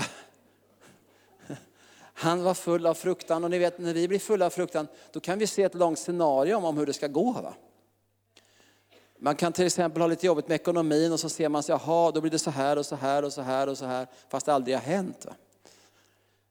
[2.14, 5.20] Han var full av fruktan och ni vet när vi blir fulla av fruktan då
[5.20, 7.32] kan vi se ett långt scenario om hur det ska gå.
[7.32, 7.54] Va?
[9.18, 12.10] Man kan till exempel ha lite jobbigt med ekonomin och så ser man sig, jaha
[12.10, 14.46] då blir det så här och så här och så här och så här fast
[14.46, 15.26] det aldrig har hänt.
[15.26, 15.32] Va?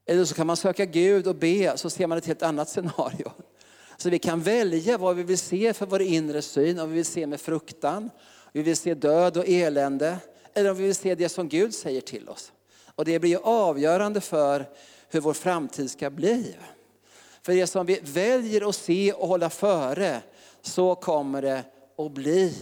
[0.05, 3.31] Eller så kan man söka Gud och be så ser man ett helt annat scenario.
[3.97, 7.05] Så vi kan välja vad vi vill se för vår inre syn, om vi vill
[7.05, 8.09] se med fruktan,
[8.51, 10.17] vi vill se död och elände
[10.53, 12.51] eller om vi vill se det som Gud säger till oss.
[12.95, 14.65] Och det blir avgörande för
[15.11, 16.55] hur vår framtid ska bli.
[17.41, 20.21] För det som vi väljer att se och hålla före,
[20.61, 21.63] så kommer det
[21.97, 22.55] att bli.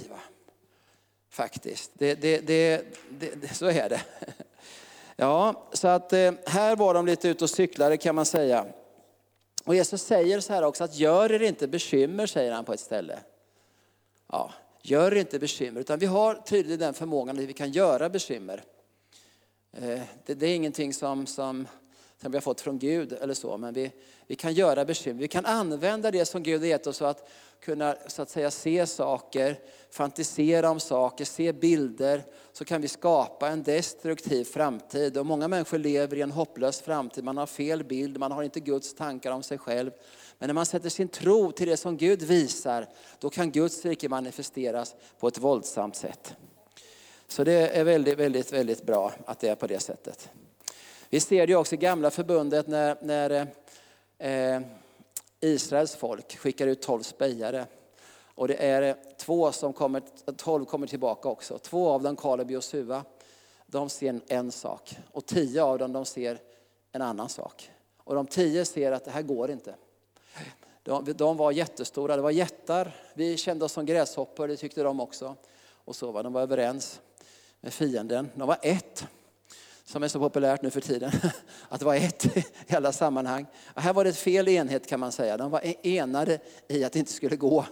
[1.30, 2.86] Faktiskt, det, det, det,
[3.42, 4.02] det så är det.
[5.22, 8.66] Ja, så att eh, här var de lite ute och cyklade kan man säga.
[9.64, 12.80] Och Jesus säger så här också att gör er inte bekymmer, säger han på ett
[12.80, 13.20] ställe.
[14.32, 15.82] ja, gör inte bekymmer.
[15.82, 18.64] Utan vi har tydligen den förmågan att vi kan göra bekymmer.
[19.72, 21.68] Eh, det, det är ingenting som, som,
[22.22, 23.92] som vi har fått från Gud eller så, men vi,
[24.28, 25.20] vi kan göra bekymmer.
[25.22, 27.30] Vi kan använda det som Gud har gett oss för att
[27.60, 32.24] kunna så att säga, se saker, fantisera om saker, se bilder.
[32.54, 35.18] Så kan vi skapa en destruktiv framtid.
[35.18, 37.24] Och många människor lever i en hopplös framtid.
[37.24, 39.92] Man har fel bild, man har inte Guds tankar om sig själv.
[40.38, 42.88] Men när man sätter sin tro till det som Gud visar,
[43.20, 46.36] då kan Guds rike manifesteras på ett våldsamt sätt.
[47.28, 50.30] Så det är väldigt, väldigt, väldigt bra att det är på det sättet.
[51.12, 53.48] Vi ser det också i gamla förbundet när, när
[54.18, 54.62] eh,
[55.40, 57.66] Israels folk skickar ut tolv spejare.
[58.36, 60.02] Och det är eh, två som kommer,
[60.38, 61.58] tolv kommer tillbaka också.
[61.58, 63.04] Två av dem, Kaleb och Josua,
[63.66, 64.98] de ser en sak.
[65.12, 66.40] Och tio av dem de ser
[66.92, 67.72] en annan sak.
[67.98, 69.76] Och de tio ser att det här går inte.
[70.84, 72.96] De, de var jättestora, det var jättar.
[73.14, 75.36] Vi kände oss som gräshoppor, det tyckte de också.
[75.72, 77.02] Och så var de var överens
[77.60, 78.30] med fienden.
[78.36, 79.08] De var ett,
[79.90, 81.12] som är så populärt nu för tiden.
[81.70, 83.46] Att vara ett i alla sammanhang.
[83.74, 85.38] Och här var det ett fel enhet kan man säga.
[85.38, 87.66] De var enade i att det inte skulle gå.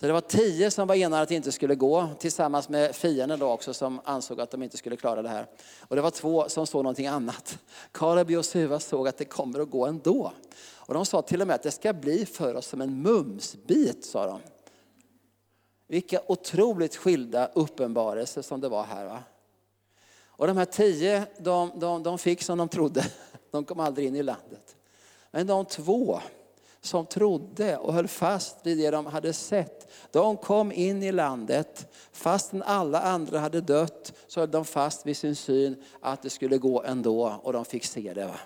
[0.00, 3.38] Så det var tio som var enade att det inte skulle gå, tillsammans med fienden
[3.38, 5.46] då också som ansåg att de inte skulle klara det här.
[5.80, 7.58] Och det var två som såg någonting annat.
[7.92, 10.32] Kaleb och Josua såg att det kommer att gå ändå.
[10.76, 14.04] Och de sa till och med att det ska bli för oss som en mumsbit,
[14.04, 14.40] sa de.
[15.88, 19.06] Vilka otroligt skilda uppenbarelser som det var här.
[19.06, 19.18] Va?
[20.38, 23.04] Och de här tio, de, de, de fick som de trodde.
[23.50, 24.76] De kom aldrig in i landet.
[25.30, 26.20] Men de två
[26.80, 31.94] som trodde och höll fast vid det de hade sett, de kom in i landet.
[32.12, 36.58] Fastän alla andra hade dött så höll de fast vid sin syn att det skulle
[36.58, 38.26] gå ändå och de fick se det.
[38.26, 38.40] Va?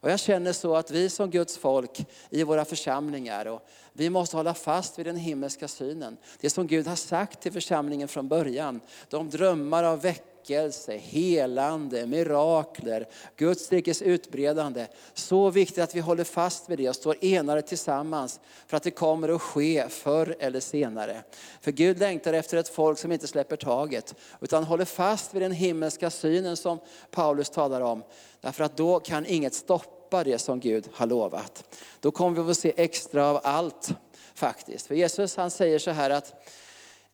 [0.00, 4.36] Och jag känner så att vi som Guds folk i våra församlingar, och vi måste
[4.36, 6.16] hålla fast vid den himmelska synen.
[6.40, 8.80] Det som Gud har sagt till församlingen från början.
[9.08, 10.00] De drömmar av
[10.48, 14.86] väckelse, helande, mirakler, Guds rikes utbredande.
[15.14, 18.90] Så viktigt att vi håller fast vid det och står enade tillsammans för att det
[18.90, 21.22] kommer att ske förr eller senare.
[21.60, 25.52] För Gud längtar efter ett folk som inte släpper taget utan håller fast vid den
[25.52, 26.78] himmelska synen som
[27.10, 28.02] Paulus talar om.
[28.40, 31.76] Därför att då kan inget stoppa det som Gud har lovat.
[32.00, 33.90] Då kommer vi att se extra av allt
[34.34, 34.86] faktiskt.
[34.86, 36.34] För Jesus han säger så här att,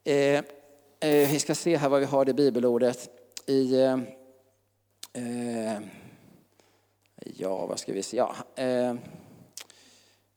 [0.05, 0.43] eh, eh,
[1.01, 3.11] vi ska se här vad vi har det bibelordet
[3.47, 3.99] i, eh,
[5.13, 5.81] eh,
[7.37, 8.95] ja vad ska vi se, ja, eh,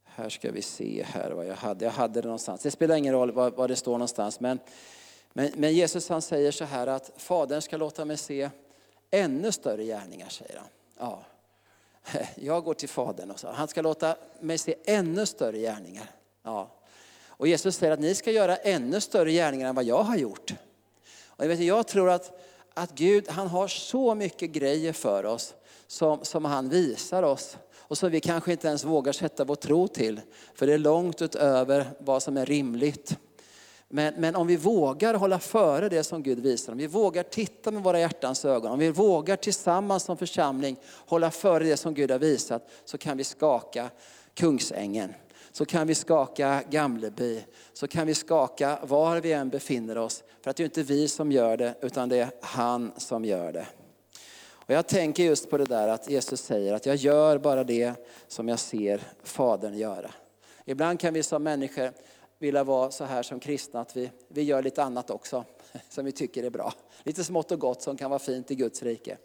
[0.04, 1.86] här ska vi se här vad jag hade.
[1.86, 2.62] Jag hade det någonstans.
[2.62, 4.40] Det spelar ingen roll var, var det står någonstans.
[4.40, 4.60] Men,
[5.34, 8.50] men, men, Jesus han säger så här att Fadern ska låta mig se
[9.12, 10.68] ännu större gärningar, säger han.
[11.00, 11.24] Ja.
[12.36, 13.48] Jag går till Fadern och så.
[13.48, 16.12] Han ska låta mig se ännu större gärningar.
[16.44, 16.72] Ja.
[17.28, 20.54] Och Jesus säger att ni ska göra ännu större gärningar än vad jag har gjort.
[21.28, 22.40] Och jag, vet, jag tror att,
[22.78, 25.56] att Gud han har så mycket grejer för oss
[25.88, 29.88] som, som han visar oss och som vi kanske inte ens vågar sätta vår tro
[29.88, 30.22] till.
[30.54, 33.18] För det är långt utöver vad som är rimligt.
[33.90, 37.72] Men, men om vi vågar hålla före det som Gud visar, om vi vågar titta
[37.72, 42.12] med våra hjärtans ögon, om vi vågar tillsammans som församling hålla före det som Gud
[42.12, 43.90] har visat, så kan vi skaka
[44.34, 45.14] Kungsängen.
[45.58, 47.44] Så kan vi skaka Gamleby,
[47.74, 50.24] så kan vi skaka var vi än befinner oss.
[50.42, 53.54] För att det är inte vi som gör det, utan det är han som gör
[53.54, 53.68] det.
[54.50, 57.94] Och jag tänker just på det där att Jesus säger att jag gör bara det
[58.28, 60.12] som jag ser Fadern göra.
[60.66, 61.92] Ibland kan vi som människor
[62.40, 65.46] vilja vara så här som kristna, att vi, vi gör lite annat också
[65.90, 66.74] som vi tycker är bra.
[67.04, 69.18] Lite smått och gott som kan vara fint i Guds rike.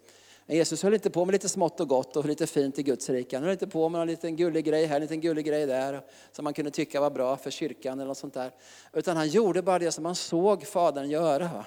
[0.45, 3.09] Men Jesus höll inte på med lite smått och gott och lite fint i Guds
[3.09, 3.35] rike.
[3.35, 6.01] Han höll inte på med en liten gullig grej här, en liten gullig grej där
[6.31, 8.51] som man kunde tycka var bra för kyrkan eller något sånt där.
[8.93, 11.65] Utan han gjorde bara det som han såg Fadern göra.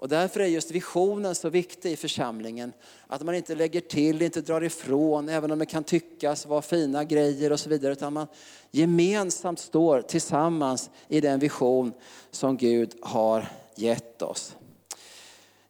[0.00, 2.72] Och därför är just visionen så viktig i församlingen.
[3.06, 7.04] Att man inte lägger till, inte drar ifrån, även om det kan tyckas vara fina
[7.04, 7.92] grejer och så vidare.
[7.92, 8.26] Utan man
[8.70, 11.92] gemensamt står tillsammans i den vision
[12.30, 14.56] som Gud har gett oss.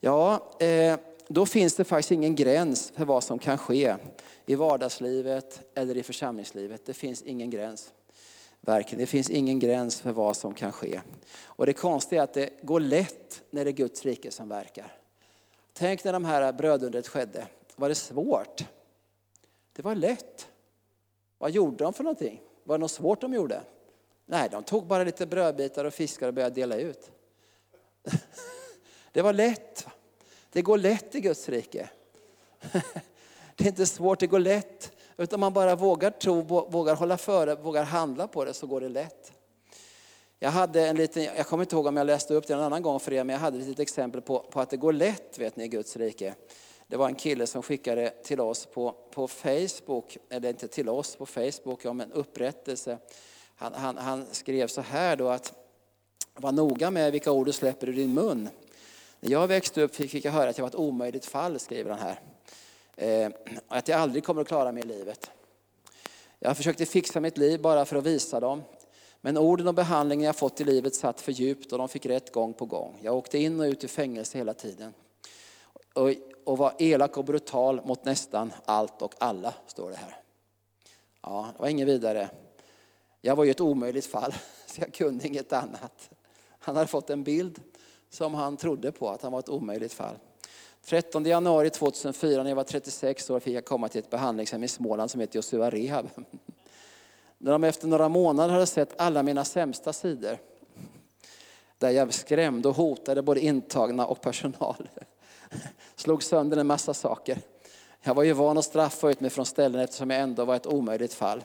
[0.00, 0.96] Ja, eh,
[1.32, 3.96] då finns det faktiskt ingen gräns för vad som kan ske
[4.46, 6.86] i vardagslivet eller i församlingslivet.
[6.86, 7.92] Det finns ingen gräns.
[8.60, 11.00] Verkligen, det finns ingen gräns för vad som kan ske.
[11.42, 14.96] Och det konstiga är att det går lätt när det är Guds rike som verkar.
[15.72, 17.46] Tänk när de här brödundret skedde.
[17.76, 18.64] Var det svårt?
[19.72, 20.48] Det var lätt.
[21.38, 22.40] Vad gjorde de för någonting?
[22.64, 23.62] Var det något svårt de gjorde?
[24.26, 27.10] Nej, de tog bara lite brödbitar och fiskar och började dela ut.
[29.12, 29.86] Det var lätt.
[30.52, 31.90] Det går lätt i Guds rike.
[33.56, 34.92] Det är inte svårt, det går lätt.
[35.16, 36.40] Utan man bara vågar tro,
[36.70, 39.32] vågar hålla före, vågar handla på det så går det lätt.
[40.38, 42.82] Jag, hade en liten, jag kommer inte ihåg om jag läste upp det en annan
[42.82, 45.38] gång för er, men jag hade ett litet exempel på, på att det går lätt
[45.38, 46.34] vet ni, i Guds rike.
[46.86, 51.16] Det var en kille som skickade till oss på, på Facebook, eller inte till oss
[51.16, 52.98] på Facebook, om en upprättelse.
[53.54, 55.52] Han, han, han skrev så här då att
[56.34, 58.48] var noga med vilka ord du släpper ur din mun.
[59.20, 62.00] När jag växte upp fick jag höra att jag var ett omöjligt fall, skriver han
[62.00, 62.20] här.
[62.96, 63.30] Eh,
[63.68, 65.30] att jag aldrig kommer att klara mig i livet.
[66.38, 68.62] Jag försökte fixa mitt liv bara för att visa dem.
[69.20, 72.32] Men orden och behandlingen jag fått i livet satt för djupt och de fick rätt
[72.32, 72.98] gång på gång.
[73.02, 74.94] Jag åkte in och ut ur fängelse hela tiden.
[75.92, 76.10] Och,
[76.44, 80.16] och var elak och brutal mot nästan allt och alla, står det här.
[81.22, 82.30] Ja, det var inget vidare.
[83.20, 84.34] Jag var ju ett omöjligt fall,
[84.66, 86.10] så jag kunde inget annat.
[86.58, 87.60] Han hade fått en bild
[88.10, 90.14] som han trodde på, att han var ett omöjligt fall.
[90.84, 94.68] 13 januari 2004 när jag var 36 år fick jag komma till ett behandlingshem i
[94.68, 96.10] Småland som heter Josua Rehab.
[97.38, 100.38] När de efter några månader hade sett alla mina sämsta sidor,
[101.78, 104.88] där jag skrämde och hotade både intagna och personal,
[105.96, 107.38] slog sönder en massa saker.
[108.02, 110.66] Jag var ju van att straffa ut mig från ställen eftersom jag ändå var ett
[110.66, 111.44] omöjligt fall.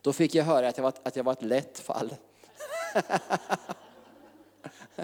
[0.00, 2.14] Då fick jag höra att jag var, att jag var ett lätt fall.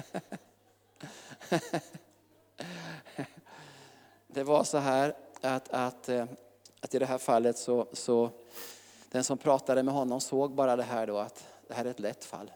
[4.27, 6.25] Det var så här att, att, eh,
[6.81, 8.31] att i det här fallet så, så
[9.11, 12.01] den som pratade med honom såg bara det här då att det här är ett
[12.01, 12.51] lätt fall.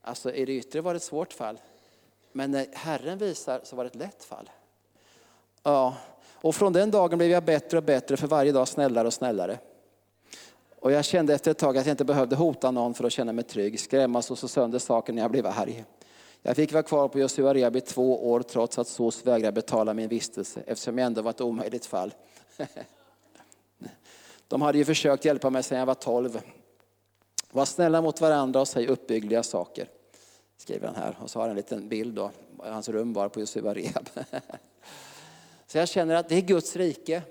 [0.00, 1.58] Alltså i det yttre var det ett svårt fall.
[2.32, 4.50] Men när Herren visar så var det ett lätt fall.
[5.62, 5.96] Ja,
[6.34, 9.58] och från den dagen blev jag bättre och bättre för varje dag snällare och snällare.
[10.86, 13.32] Och jag kände efter ett tag att jag inte behövde hota någon för att känna
[13.32, 15.84] mig trygg, skrämmas och så sönder saker när jag blev arg.
[16.42, 19.94] Jag fick vara kvar på Josua Rehab i två år trots att SOS vägrade betala
[19.94, 22.14] min vistelse eftersom jag ändå var ett omöjligt fall.
[24.48, 26.40] De hade ju försökt hjälpa mig sedan jag var 12.
[27.50, 29.88] Var snälla mot varandra och säg uppbyggliga saker.
[30.56, 31.16] Skriver han här.
[31.22, 32.30] Och så har han en liten bild då.
[32.58, 34.08] Hans rum var på Josua Rehab.
[35.66, 37.22] Så jag känner att det är Guds rike.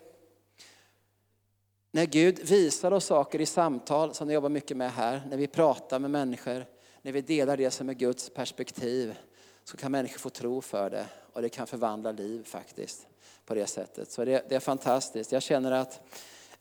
[1.95, 5.47] När Gud visar oss saker i samtal, som jag jobbar mycket med här, när vi
[5.47, 6.65] pratar med människor,
[7.01, 9.15] när vi delar det som är Guds perspektiv,
[9.63, 13.07] så kan människor få tro för det och det kan förvandla liv faktiskt
[13.45, 14.11] på det sättet.
[14.11, 15.31] Så det, det är fantastiskt.
[15.31, 16.01] Jag känner att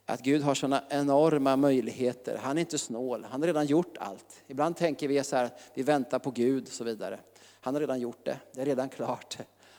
[0.06, 2.38] att Gud har sådana enorma möjligheter.
[2.42, 4.42] Han är inte snål, han har redan gjort allt.
[4.46, 7.20] Ibland tänker vi så här, vi väntar på Gud och så vidare.
[7.60, 9.38] Han har redan gjort det, det är redan klart.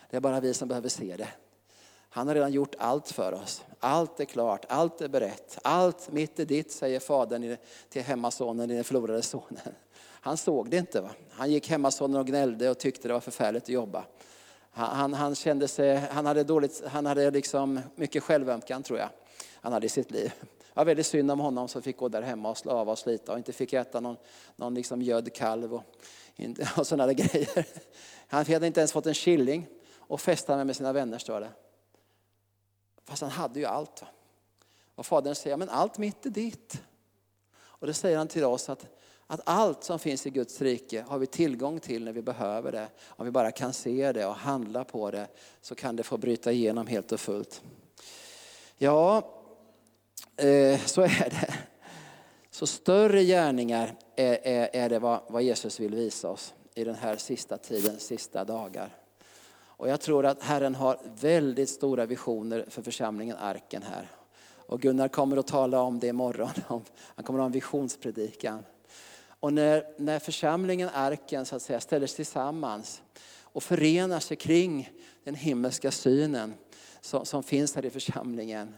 [0.10, 1.30] Det är bara vi som behöver se det.
[2.16, 3.64] Han har redan gjort allt för oss.
[3.80, 5.60] Allt är klart, allt är berett.
[5.62, 7.58] Allt mitt är ditt, säger fadern
[7.90, 9.74] till hemmasonen, den förlorade sonen.
[9.98, 11.02] Han såg det inte.
[11.02, 11.10] Va?
[11.32, 14.06] Han gick hemmasonen och gnällde och tyckte det var förfärligt att jobba.
[14.72, 19.10] Han, han, han kände sig, han hade, dåligt, han hade liksom mycket självömkan tror jag
[19.54, 20.34] han hade i sitt liv.
[20.40, 23.32] Det var väldigt synd om honom som fick gå där hemma och slava och slita
[23.32, 24.18] och inte fick äta någon,
[24.56, 25.84] någon liksom gödd kalv och,
[26.78, 27.66] och sådana där grejer.
[28.28, 31.50] Han hade inte ens fått en killing och festade med, med sina vänner står det.
[33.06, 34.02] Fast han hade ju allt.
[34.02, 34.08] Va?
[34.96, 36.82] Och fadern säger, men allt mitt är ditt.
[37.58, 38.86] Och det säger han till oss att,
[39.28, 42.88] att allt som finns i Guds rike har vi tillgång till när vi behöver det.
[43.08, 45.28] Om vi bara kan se det och handla på det
[45.62, 47.62] så kan det få bryta igenom helt och fullt.
[48.78, 49.36] Ja,
[50.38, 51.54] Eh, så är det.
[52.52, 56.96] Så större gärningar är, är, är det vad, vad, Jesus vill visa oss i den
[56.96, 58.90] här sista tiden, sista dagar.
[59.78, 64.08] Och jag tror att Herren har väldigt stora visioner för församlingen Arken här.
[64.68, 66.50] Och Gunnar kommer att tala om det imorgon.
[67.16, 68.64] Han kommer att ha en visionspredikan.
[69.40, 73.02] Och när, när församlingen Arken så att säga, ställer sig tillsammans
[73.42, 74.90] och förenar sig kring
[75.24, 76.54] den himmelska synen
[77.02, 78.76] som, som finns här i församlingen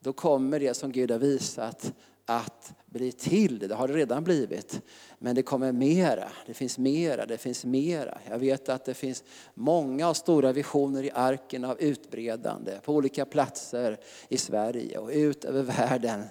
[0.00, 1.92] då kommer det som Gud har visat
[2.26, 3.58] att bli till.
[3.58, 4.80] Det har det redan blivit.
[5.18, 8.18] Men det kommer mera, det finns mera, det finns mera.
[8.30, 9.24] Jag vet att det finns
[9.54, 13.98] många och stora visioner i arken av utbredande på olika platser
[14.28, 16.24] i Sverige och ut över världen.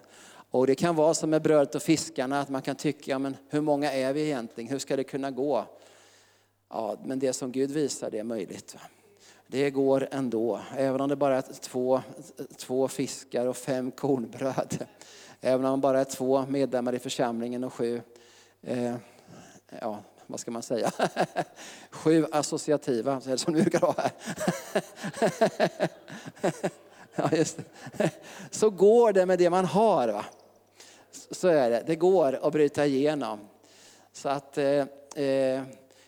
[0.52, 3.36] Och det kan vara som med brödet och fiskarna, att man kan tycka, ja, men
[3.50, 4.70] hur många är vi egentligen?
[4.70, 5.66] Hur ska det kunna gå?
[6.70, 8.78] Ja, men det som Gud visar, det är möjligt.
[9.48, 12.02] Det går ändå, även om det bara är två,
[12.58, 14.86] två fiskar och fem kornbröd.
[15.46, 18.02] Även om man bara är två medlemmar i församlingen och sju,
[18.62, 18.96] eh,
[19.82, 20.92] ja vad ska man säga,
[21.90, 24.12] sju associativa, så är det som du brukar ha här.
[27.16, 27.58] ja, just
[27.98, 28.10] det.
[28.52, 30.08] Så går det med det man har.
[30.08, 30.26] Va?
[31.32, 33.40] Så är det, det går att bryta igenom.
[34.14, 34.86] Så att eh,
[35.16, 35.64] eh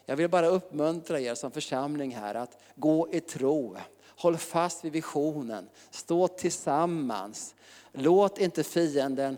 [0.06, 3.78] jag vill bara uppmuntra er som församling här att gå i tro.
[4.18, 5.70] Håll fast vid visionen.
[5.92, 7.56] Stå tillsammans.
[8.00, 9.38] Låt inte fienden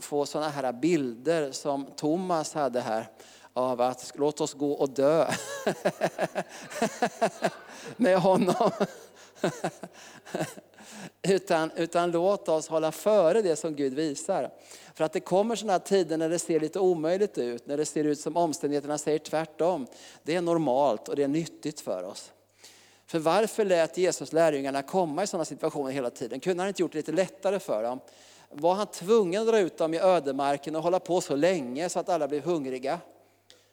[0.00, 3.08] få sådana här bilder som Thomas hade här
[3.52, 5.26] av att låt oss gå och dö
[7.96, 8.70] med honom.
[11.22, 14.50] utan, utan låt oss hålla före det som Gud visar.
[14.94, 18.04] För att det kommer sådana tider när det ser lite omöjligt ut, när det ser
[18.04, 19.86] ut som omständigheterna säger tvärtom.
[20.22, 22.32] Det är normalt och det är nyttigt för oss.
[23.12, 26.40] För varför lät Jesus lärjungarna komma i sådana situationer hela tiden?
[26.40, 28.00] Kunde han inte gjort det lite lättare för dem?
[28.50, 31.98] Var han tvungen att dra ut dem i ödemarken och hålla på så länge så
[32.00, 32.98] att alla blev hungriga?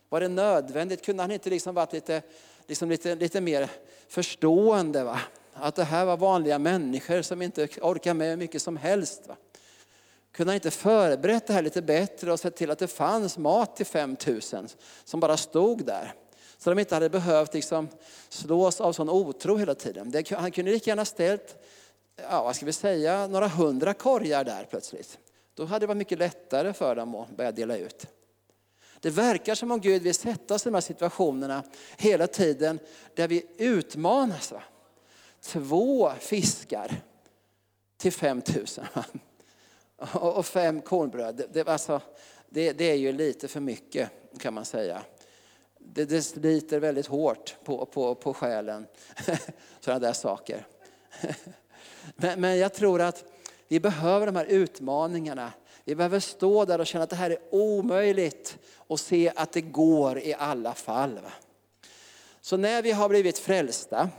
[0.10, 1.06] Var det nödvändigt?
[1.06, 2.22] Kunde han inte liksom varit lite,
[2.68, 3.70] liksom lite, lite mer
[4.08, 5.04] förstående?
[5.04, 5.20] Va?
[5.54, 9.28] Att det här var vanliga människor som inte orkar med hur mycket som helst.
[9.28, 9.36] Va?
[10.32, 13.76] Kunde han inte förberett det här lite bättre och sett till att det fanns mat
[13.76, 14.68] till 5000
[15.04, 16.14] som bara stod där?
[16.60, 17.88] Så de inte hade behövt liksom
[18.30, 20.12] slås av sån otro hela tiden.
[20.12, 21.55] Det, han kunde lika gärna ställt,
[22.16, 25.20] ja, vad ska vi säga, några hundra korgar där plötsligt.
[25.53, 28.05] Då hade det varit mycket lättare för dem att börja dela ut.
[28.99, 31.64] Det verkar som om Gud vill sätta oss i de här situationerna
[31.97, 32.80] hela tiden
[33.16, 34.51] där vi utmanas.
[34.51, 34.64] Va?
[35.41, 37.01] Två fiskar
[37.97, 38.86] till 5000
[40.14, 41.36] och fem kornbröd.
[41.36, 42.01] Det, det, alltså,
[42.49, 45.01] det, det är ju lite för mycket kan man säga
[45.94, 48.88] det, det sliter väldigt hårt på, på, på själen,
[49.80, 50.68] sådana där saker.
[52.16, 53.24] men, men jag tror att
[53.68, 55.54] vi behöver de här utmaningarna.
[55.84, 59.62] Vi behöver stå där och känna att det här är omöjligt och se att det
[59.62, 61.20] går i alla fall.
[62.42, 64.10] Så när vi har blivit frälsta,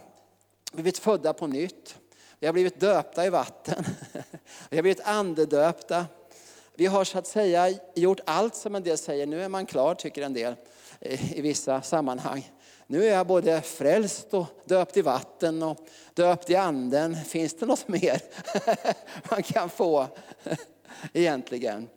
[0.73, 1.99] blivit födda på nytt,
[2.39, 3.85] vi har blivit döpta i vatten,
[4.71, 6.07] vi har blivit andedöpta.
[6.75, 9.95] Vi har så att säga gjort allt som en del säger, nu är man klar
[9.95, 10.55] tycker en del
[11.01, 12.51] i vissa sammanhang.
[12.87, 15.79] Nu är jag både frälst och döpt i vatten och
[16.15, 17.17] döpt i anden.
[17.17, 18.23] Finns det något mer
[19.31, 20.07] man kan få
[21.13, 21.89] egentligen?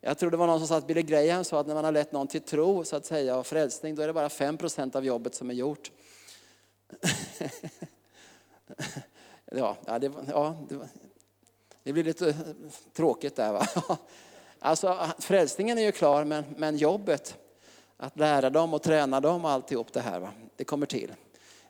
[0.00, 1.92] Jag tror det var någon som sa att Billy Graham sa att när man har
[1.92, 5.04] lett någon till tro så att säga och frälsning då är det bara 5% av
[5.04, 5.90] jobbet som är gjort.
[9.52, 10.78] ja, det, ja det,
[11.82, 12.36] det blir lite eh,
[12.92, 13.66] tråkigt där va.
[14.58, 17.38] Alltså frälsningen är ju klar men, men jobbet
[18.02, 20.20] att lära dem och träna dem och alltihop det här.
[20.20, 20.28] Va?
[20.56, 21.12] Det kommer till.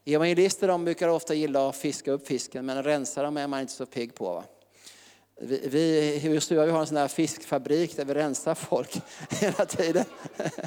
[0.04, 3.72] Evangelister de brukar ofta gilla att fiska upp fisken men rensa dem är man inte
[3.72, 4.34] så pigg på.
[4.34, 4.44] Va?
[5.40, 10.04] Vi, vi, just vi har en sån här fiskfabrik där vi rensar folk hela tiden.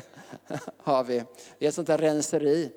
[0.77, 1.23] har vi.
[1.59, 2.71] Det är ett sånt där renseri.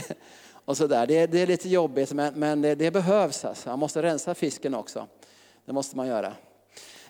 [0.64, 1.06] och så där.
[1.06, 3.44] Det, är, det är lite jobbigt men, men det, det behövs.
[3.44, 3.68] Alltså.
[3.68, 5.06] Man måste rensa fisken också.
[5.64, 6.32] Det måste man göra.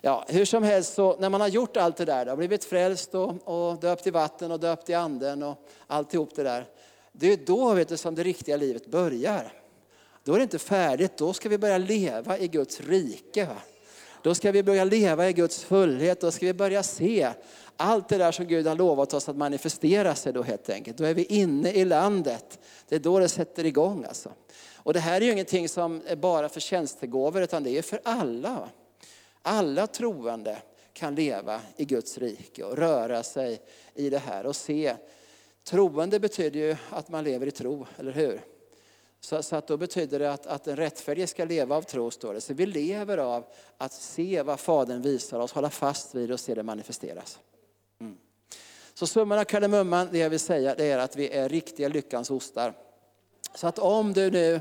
[0.03, 3.15] Ja, hur som helst, så när man har gjort allt det där, har blivit frälst
[3.15, 6.65] och, och döpt i vatten och döpt i anden och alltihop det där.
[7.11, 9.53] Det är då vet du, som det riktiga livet börjar.
[10.23, 13.45] Då är det inte färdigt, då ska vi börja leva i Guds rike.
[13.45, 13.57] Va?
[14.23, 17.29] Då ska vi börja leva i Guds fullhet, då ska vi börja se
[17.77, 20.97] allt det där som Gud har lovat oss att manifestera sig då helt enkelt.
[20.97, 22.59] Då är vi inne i landet.
[22.89, 24.31] Det är då det sätter igång alltså.
[24.75, 28.01] Och det här är ju ingenting som är bara för tjänstegåvor utan det är för
[28.03, 28.49] alla.
[28.49, 28.69] Va?
[29.41, 30.61] Alla troende
[30.93, 33.61] kan leva i Guds rike och röra sig
[33.93, 34.95] i det här och se.
[35.63, 38.41] Troende betyder ju att man lever i tro, eller hur?
[39.19, 42.33] Så, så, att då betyder det att, att en rättfärdig ska leva av tro, står
[42.33, 42.41] det.
[42.41, 43.45] Så vi lever av
[43.77, 47.39] att se vad Fadern visar oss, hålla fast vid och se det manifesteras.
[47.99, 48.17] Mm.
[48.93, 52.31] Så summan av kardemumman, det jag vill säga, det är att vi är riktiga lyckans
[52.31, 52.73] ostar.
[53.55, 54.59] Så att om du nu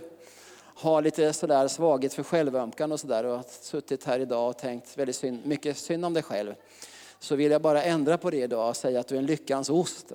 [0.81, 4.99] har lite sådär svaghet för självömkan och sådär och har suttit här idag och tänkt
[4.99, 6.55] väldigt synd, mycket synd om dig själv.
[7.19, 9.71] Så vill jag bara ändra på det idag och säga att du är en lyckans
[9.71, 10.13] ost.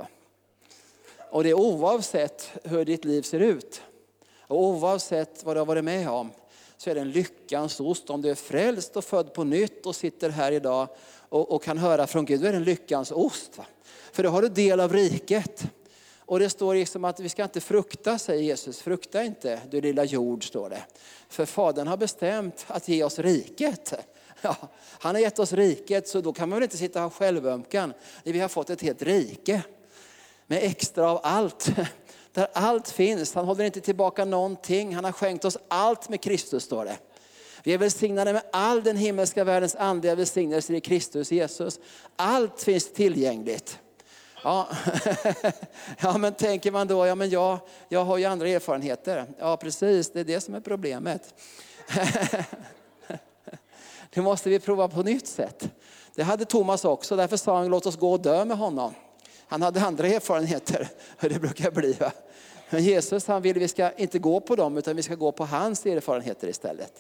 [1.30, 3.82] Och det är oavsett hur ditt liv ser ut.
[4.48, 6.32] Och oavsett vad du har varit med om
[6.78, 8.10] så är det en lyckans ost.
[8.10, 10.88] Om du är frälst och född på nytt och sitter här idag
[11.30, 13.58] och, och kan höra från Gud, då är det en lyckans ost.
[13.58, 13.66] Va?
[14.12, 15.66] För då har du del av riket.
[16.26, 18.82] Och det står liksom att vi ska inte frukta, säger Jesus.
[18.82, 20.84] Frukta inte, du lilla jord, står det.
[21.30, 23.94] För Fadern har bestämt att ge oss riket.
[24.42, 24.56] Ja,
[25.00, 27.94] han har gett oss riket, så då kan man väl inte sitta och ha självömkan.
[28.24, 29.62] Vi har fått ett helt rike
[30.48, 31.70] med extra av allt.
[32.32, 33.36] Där allt finns.
[33.36, 34.96] Han håller inte tillbaka någonting.
[34.96, 36.98] Han har skänkt oss allt med Kristus, står det.
[37.64, 41.80] Vi är välsignade med all den himmelska världens andliga välsignelse i Kristus Jesus.
[42.16, 43.80] Allt finns tillgängligt.
[44.46, 44.68] Ja.
[46.00, 49.26] ja, men tänker man då, ja men jag, jag har ju andra erfarenheter.
[49.40, 51.34] Ja, precis, det är det som är problemet.
[54.14, 55.70] det måste vi prova på nytt sätt.
[56.16, 58.94] Det hade Thomas också, därför sa han låt oss gå och dö med honom.
[59.48, 60.88] Han hade andra erfarenheter,
[61.18, 61.94] hur det brukar bli.
[61.94, 62.12] Va?
[62.70, 65.46] Men Jesus han vill vi ska inte gå på dem utan vi ska gå på
[65.46, 66.94] hans erfarenheter istället.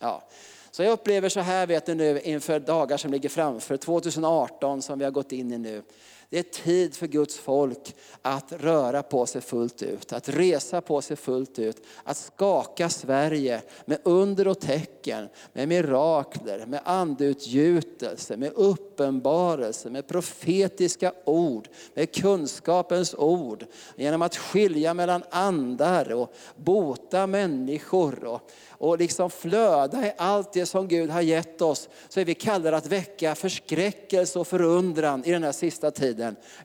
[0.00, 0.22] Ja.
[0.70, 4.98] Så jag upplever så här vet ni nu inför dagar som ligger framför, 2018 som
[4.98, 5.82] vi har gått in i nu.
[6.30, 11.02] Det är tid för Guds folk att röra på sig fullt ut, att resa på
[11.02, 18.52] sig fullt ut, att skaka Sverige med under och tecken, med mirakler, med andeutgjutelse, med
[18.54, 23.66] uppenbarelse, med profetiska ord, med kunskapens ord.
[23.96, 30.66] Genom att skilja mellan andar och bota människor och och liksom flöda i allt det
[30.66, 35.32] som Gud har gett oss, så är vi kallade att väcka förskräckelse och förundran i
[35.32, 36.15] den här sista tiden.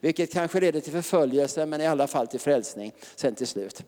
[0.01, 3.83] Vilket kanske leder till förföljelse, men i alla fall till frälsning sen till slut.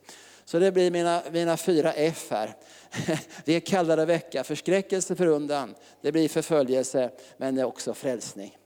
[0.46, 2.56] Så det blir mina, mina fyra F här.
[3.46, 8.58] Vi är kallade att väcka förskräckelse, förundan, det blir förföljelse, men det är också frälsning.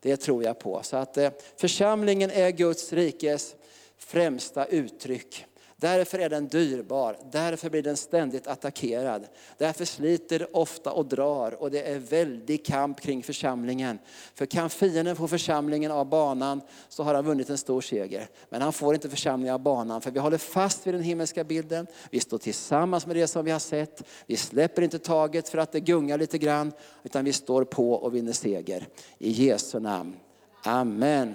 [0.00, 0.80] Det tror jag på.
[0.82, 3.54] Så att eh, församlingen är Guds rikes
[3.98, 5.46] främsta uttryck.
[5.82, 9.26] Därför är den dyrbar, därför blir den ständigt attackerad.
[9.58, 13.98] Därför sliter det ofta och drar och det är väldig kamp kring församlingen.
[14.34, 18.28] För kan fienden få församlingen av banan så har han vunnit en stor seger.
[18.48, 21.86] Men han får inte församlingen av banan för vi håller fast vid den himmelska bilden.
[22.10, 24.02] Vi står tillsammans med det som vi har sett.
[24.26, 26.72] Vi släpper inte taget för att det gungar lite grann
[27.02, 28.88] utan vi står på och vinner seger.
[29.18, 30.16] I Jesu namn.
[30.64, 31.34] Amen.